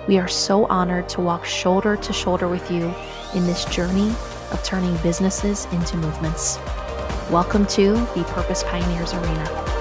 We 0.06 0.18
are 0.18 0.28
so 0.28 0.66
honored 0.66 1.08
to 1.10 1.20
walk 1.20 1.44
shoulder 1.44 1.96
to 1.96 2.12
shoulder 2.12 2.48
with 2.48 2.70
you 2.70 2.94
in 3.34 3.46
this 3.46 3.64
journey 3.66 4.08
of 4.52 4.62
turning 4.64 4.96
businesses 4.98 5.66
into 5.66 5.96
movements. 5.96 6.58
Welcome 7.30 7.66
to 7.66 7.92
the 7.92 8.24
Purpose 8.28 8.62
Pioneers 8.62 9.12
Arena. 9.12 9.77